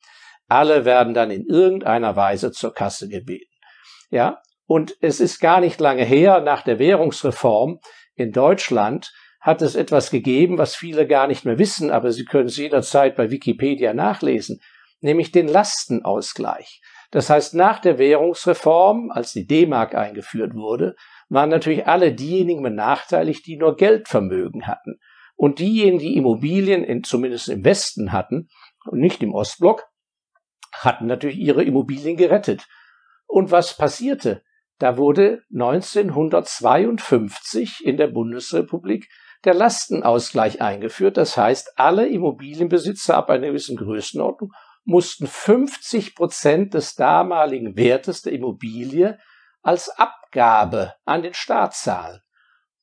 Alle 0.47 0.87
werden 0.87 1.13
dann 1.13 1.31
in 1.31 1.45
irgendeiner 1.45 2.17
Weise 2.17 2.51
zur 2.53 2.73
Kasse 2.73 3.09
gebeten. 3.09 3.53
Ja. 4.11 4.41
Und 4.67 4.97
es 5.01 5.21
ist 5.21 5.41
gar 5.41 5.61
nicht 5.61 5.81
lange 5.81 6.05
her, 6.05 6.41
nach 6.41 6.63
der 6.63 6.79
Währungsreform 6.79 7.81
in 8.15 8.33
Deutschland, 8.33 9.13
hat 9.41 9.63
es 9.63 9.75
etwas 9.75 10.11
gegeben, 10.11 10.59
was 10.59 10.75
viele 10.75 11.07
gar 11.07 11.27
nicht 11.27 11.45
mehr 11.45 11.59
wissen, 11.59 11.91
aber 11.91 12.13
Sie 12.13 12.25
können 12.25 12.49
es 12.49 12.57
jederzeit 12.57 13.17
bei 13.17 13.31
Wikipedia 13.31 13.95
nachlesen 13.95 14.61
nämlich 15.01 15.33
den 15.33 15.49
Lastenausgleich. 15.49 16.81
Das 17.11 17.31
heißt, 17.31 17.55
nach 17.55 17.79
der 17.79 17.99
Währungsreform, 17.99 19.11
als 19.11 19.33
die 19.33 19.47
D-Mark 19.47 19.95
eingeführt 19.95 20.55
wurde, 20.55 20.95
waren 21.29 21.51
natürlich 21.51 21.87
alle 21.87 22.15
diejenigen 22.15 22.63
benachteiligt, 22.63 23.47
die 23.47 23.57
nur 23.57 23.77
Geldvermögen 23.77 24.67
hatten. 24.67 24.99
Und 25.37 25.61
diejenigen, 25.61 25.99
die 25.99 26.17
Immobilien 26.17 26.85
in, 26.85 27.05
zumindest 27.05 27.49
im 27.49 27.65
Westen 27.65 28.13
hatten 28.13 28.49
und 28.87 28.99
nicht 28.99 29.23
im 29.23 29.35
Ostblock, 29.35 29.85
hatten 30.73 31.07
natürlich 31.07 31.39
ihre 31.39 31.65
Immobilien 31.65 32.17
gerettet. 32.17 32.67
Und 33.27 33.51
was 33.51 33.77
passierte? 33.77 34.43
Da 34.79 34.97
wurde 34.97 35.43
1952 35.53 37.85
in 37.85 37.97
der 37.97 38.07
Bundesrepublik 38.09 39.09
der 39.45 39.55
Lastenausgleich 39.55 40.61
eingeführt. 40.61 41.17
Das 41.17 41.37
heißt, 41.37 41.79
alle 41.79 42.09
Immobilienbesitzer 42.09 43.17
ab 43.17 43.31
einer 43.31 43.47
gewissen 43.49 43.77
Größenordnung 43.77 44.53
mussten 44.85 45.27
50 45.27 46.15
Prozent 46.15 46.75
des 46.75 46.95
damaligen 46.95 47.77
Wertes 47.77 48.23
der 48.23 48.33
Immobilie 48.33 49.19
als 49.69 49.91
Abgabe 49.91 50.95
an 51.05 51.21
den 51.21 51.35
Staat 51.35 51.75
zahlen. 51.75 52.23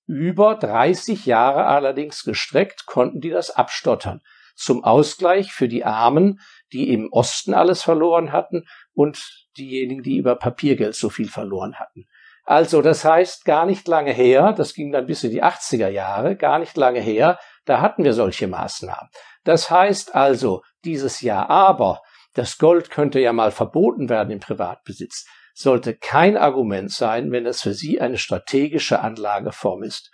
Über 0.05 0.53
30 0.53 1.25
Jahre 1.25 1.65
allerdings 1.65 2.23
gestreckt 2.23 2.85
konnten 2.85 3.21
die 3.21 3.31
das 3.31 3.49
abstottern. 3.49 4.21
Zum 4.55 4.83
Ausgleich 4.83 5.51
für 5.51 5.67
die 5.67 5.83
Armen, 5.83 6.39
die 6.71 6.93
im 6.93 7.11
Osten 7.11 7.55
alles 7.55 7.81
verloren 7.81 8.31
hatten 8.31 8.67
und 8.93 9.47
diejenigen, 9.57 10.03
die 10.03 10.17
über 10.17 10.35
Papiergeld 10.35 10.93
so 10.93 11.09
viel 11.09 11.27
verloren 11.27 11.79
hatten. 11.79 12.05
Also 12.43 12.83
das 12.83 13.03
heißt, 13.03 13.45
gar 13.45 13.65
nicht 13.65 13.87
lange 13.87 14.13
her, 14.13 14.53
das 14.53 14.75
ging 14.75 14.91
dann 14.91 15.07
bis 15.07 15.23
in 15.23 15.31
die 15.31 15.43
80er 15.43 15.89
Jahre, 15.89 16.35
gar 16.35 16.59
nicht 16.59 16.77
lange 16.77 16.99
her, 17.01 17.39
da 17.65 17.81
hatten 17.81 18.03
wir 18.03 18.13
solche 18.13 18.45
Maßnahmen. 18.45 19.09
Das 19.43 19.71
heißt 19.71 20.13
also, 20.13 20.61
dieses 20.83 21.21
Jahr 21.21 21.49
aber, 21.49 22.03
das 22.35 22.59
Gold 22.59 22.91
könnte 22.91 23.19
ja 23.19 23.33
mal 23.33 23.49
verboten 23.49 24.07
werden 24.07 24.29
im 24.29 24.39
Privatbesitz, 24.39 25.25
sollte 25.57 25.95
kein 25.95 26.37
Argument 26.37 26.91
sein, 26.91 27.31
wenn 27.31 27.45
es 27.45 27.61
für 27.61 27.73
Sie 27.73 27.99
eine 27.99 28.17
strategische 28.17 28.99
Anlageform 28.99 29.83
ist. 29.83 30.11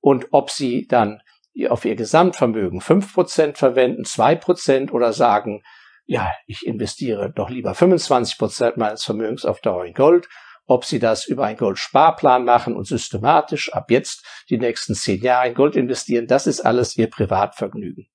Und 0.00 0.26
ob 0.32 0.50
Sie 0.50 0.86
dann 0.86 1.22
auf 1.68 1.84
Ihr 1.84 1.96
Gesamtvermögen 1.96 2.80
fünf 2.80 3.14
Prozent 3.14 3.56
verwenden, 3.56 4.04
zwei 4.04 4.34
Prozent 4.34 4.92
oder 4.92 5.12
sagen, 5.12 5.62
ja, 6.04 6.30
ich 6.46 6.66
investiere 6.66 7.32
doch 7.32 7.50
lieber 7.50 7.74
25 7.74 8.36
Prozent 8.36 8.76
meines 8.76 9.04
Vermögens 9.04 9.44
auf 9.44 9.60
Dauer 9.60 9.84
in 9.84 9.94
Gold 9.94 10.28
ob 10.70 10.84
Sie 10.84 11.00
das 11.00 11.26
über 11.26 11.46
einen 11.46 11.58
Goldsparplan 11.58 12.44
machen 12.44 12.76
und 12.76 12.86
systematisch 12.86 13.72
ab 13.72 13.90
jetzt 13.90 14.24
die 14.50 14.58
nächsten 14.58 14.94
zehn 14.94 15.20
Jahre 15.20 15.48
in 15.48 15.54
Gold 15.54 15.74
investieren, 15.74 16.28
das 16.28 16.46
ist 16.46 16.60
alles 16.60 16.96
Ihr 16.96 17.10
Privatvergnügen. 17.10 18.06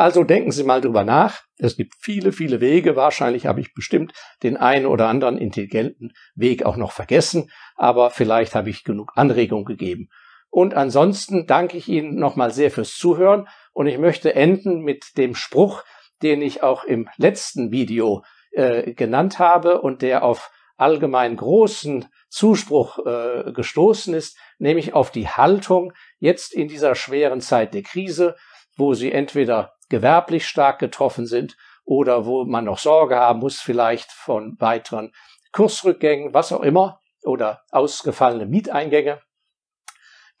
Also 0.00 0.24
denken 0.24 0.50
Sie 0.50 0.64
mal 0.64 0.80
drüber 0.80 1.04
nach. 1.04 1.42
Es 1.58 1.76
gibt 1.76 1.92
viele, 2.00 2.32
viele 2.32 2.62
Wege. 2.62 2.96
Wahrscheinlich 2.96 3.44
habe 3.44 3.60
ich 3.60 3.74
bestimmt 3.74 4.14
den 4.42 4.56
einen 4.56 4.86
oder 4.86 5.08
anderen 5.08 5.36
intelligenten 5.36 6.14
Weg 6.34 6.64
auch 6.64 6.78
noch 6.78 6.92
vergessen, 6.92 7.50
aber 7.76 8.08
vielleicht 8.08 8.54
habe 8.54 8.70
ich 8.70 8.82
genug 8.82 9.12
Anregung 9.16 9.66
gegeben. 9.66 10.08
Und 10.48 10.72
ansonsten 10.72 11.46
danke 11.46 11.76
ich 11.76 11.86
Ihnen 11.86 12.14
nochmal 12.14 12.50
sehr 12.50 12.70
fürs 12.70 12.94
Zuhören 12.96 13.46
und 13.74 13.88
ich 13.88 13.98
möchte 13.98 14.34
enden 14.34 14.80
mit 14.80 15.18
dem 15.18 15.34
Spruch, 15.34 15.82
den 16.22 16.40
ich 16.40 16.62
auch 16.62 16.84
im 16.84 17.06
letzten 17.18 17.70
Video 17.70 18.24
äh, 18.52 18.94
genannt 18.94 19.38
habe 19.38 19.82
und 19.82 20.00
der 20.00 20.24
auf 20.24 20.50
allgemein 20.78 21.36
großen 21.36 22.06
Zuspruch 22.30 23.04
äh, 23.04 23.52
gestoßen 23.52 24.14
ist, 24.14 24.38
nämlich 24.58 24.94
auf 24.94 25.10
die 25.10 25.28
Haltung 25.28 25.92
jetzt 26.18 26.54
in 26.54 26.68
dieser 26.68 26.94
schweren 26.94 27.42
Zeit 27.42 27.74
der 27.74 27.82
Krise, 27.82 28.34
wo 28.78 28.94
sie 28.94 29.12
entweder 29.12 29.74
gewerblich 29.90 30.46
stark 30.46 30.78
getroffen 30.78 31.26
sind 31.26 31.56
oder 31.84 32.24
wo 32.24 32.44
man 32.44 32.64
noch 32.64 32.78
Sorge 32.78 33.16
haben 33.16 33.40
muss 33.40 33.60
vielleicht 33.60 34.10
von 34.10 34.56
weiteren 34.58 35.12
Kursrückgängen, 35.52 36.32
was 36.32 36.52
auch 36.52 36.62
immer, 36.62 37.00
oder 37.22 37.62
ausgefallene 37.70 38.46
Mieteingänge. 38.46 39.20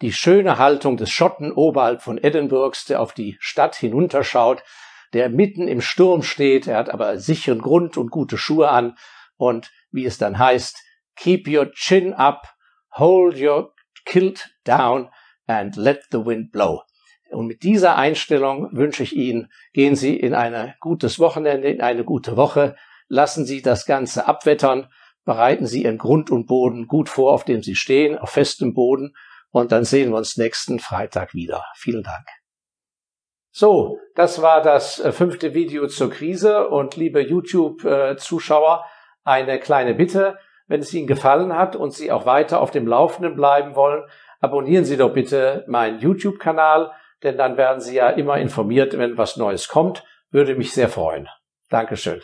Die 0.00 0.12
schöne 0.12 0.56
Haltung 0.56 0.96
des 0.96 1.10
Schotten 1.10 1.52
oberhalb 1.52 2.00
von 2.00 2.16
Edinburghs, 2.16 2.86
der 2.86 3.02
auf 3.02 3.12
die 3.12 3.36
Stadt 3.40 3.76
hinunterschaut, 3.76 4.62
der 5.12 5.28
mitten 5.28 5.68
im 5.68 5.80
Sturm 5.80 6.22
steht, 6.22 6.66
er 6.66 6.78
hat 6.78 6.88
aber 6.88 7.18
sicheren 7.18 7.60
Grund 7.60 7.96
und 7.96 8.10
gute 8.10 8.38
Schuhe 8.38 8.70
an 8.70 8.96
und 9.36 9.70
wie 9.90 10.06
es 10.06 10.16
dann 10.16 10.38
heißt, 10.38 10.78
keep 11.16 11.48
your 11.48 11.72
chin 11.72 12.14
up, 12.14 12.46
hold 12.92 13.38
your 13.38 13.74
kilt 14.04 14.50
down 14.64 15.10
and 15.46 15.76
let 15.76 16.04
the 16.12 16.24
wind 16.24 16.52
blow. 16.52 16.82
Und 17.30 17.46
mit 17.46 17.62
dieser 17.62 17.96
Einstellung 17.96 18.68
wünsche 18.72 19.02
ich 19.02 19.14
Ihnen, 19.14 19.50
gehen 19.72 19.96
Sie 19.96 20.16
in 20.16 20.34
ein 20.34 20.74
gutes 20.80 21.18
Wochenende, 21.18 21.68
in 21.68 21.80
eine 21.80 22.04
gute 22.04 22.36
Woche, 22.36 22.76
lassen 23.08 23.44
Sie 23.44 23.62
das 23.62 23.86
Ganze 23.86 24.26
abwettern, 24.26 24.88
bereiten 25.24 25.66
Sie 25.66 25.84
Ihren 25.84 25.98
Grund 25.98 26.30
und 26.30 26.46
Boden 26.46 26.86
gut 26.86 27.08
vor, 27.08 27.32
auf 27.32 27.44
dem 27.44 27.62
Sie 27.62 27.74
stehen, 27.74 28.18
auf 28.18 28.30
festem 28.30 28.74
Boden, 28.74 29.14
und 29.52 29.72
dann 29.72 29.84
sehen 29.84 30.10
wir 30.10 30.16
uns 30.16 30.36
nächsten 30.36 30.78
Freitag 30.78 31.34
wieder. 31.34 31.64
Vielen 31.74 32.02
Dank. 32.02 32.24
So, 33.52 33.98
das 34.14 34.42
war 34.42 34.62
das 34.62 35.00
äh, 35.00 35.10
fünfte 35.10 35.54
Video 35.54 35.88
zur 35.88 36.10
Krise 36.10 36.68
und 36.68 36.94
liebe 36.96 37.20
YouTube-Zuschauer, 37.20 38.84
eine 39.24 39.58
kleine 39.58 39.94
Bitte. 39.94 40.38
Wenn 40.68 40.80
es 40.80 40.94
Ihnen 40.94 41.08
gefallen 41.08 41.52
hat 41.56 41.74
und 41.74 41.92
Sie 41.92 42.12
auch 42.12 42.26
weiter 42.26 42.60
auf 42.60 42.70
dem 42.70 42.86
Laufenden 42.86 43.34
bleiben 43.34 43.74
wollen, 43.74 44.04
abonnieren 44.38 44.84
Sie 44.84 44.96
doch 44.96 45.12
bitte 45.12 45.64
meinen 45.66 45.98
YouTube-Kanal, 45.98 46.92
denn 47.22 47.36
dann 47.36 47.56
werden 47.56 47.80
Sie 47.80 47.96
ja 47.96 48.10
immer 48.10 48.38
informiert, 48.38 48.96
wenn 48.96 49.18
was 49.18 49.36
Neues 49.36 49.68
kommt. 49.68 50.04
Würde 50.30 50.54
mich 50.54 50.72
sehr 50.72 50.88
freuen. 50.88 51.28
Dankeschön. 51.68 52.22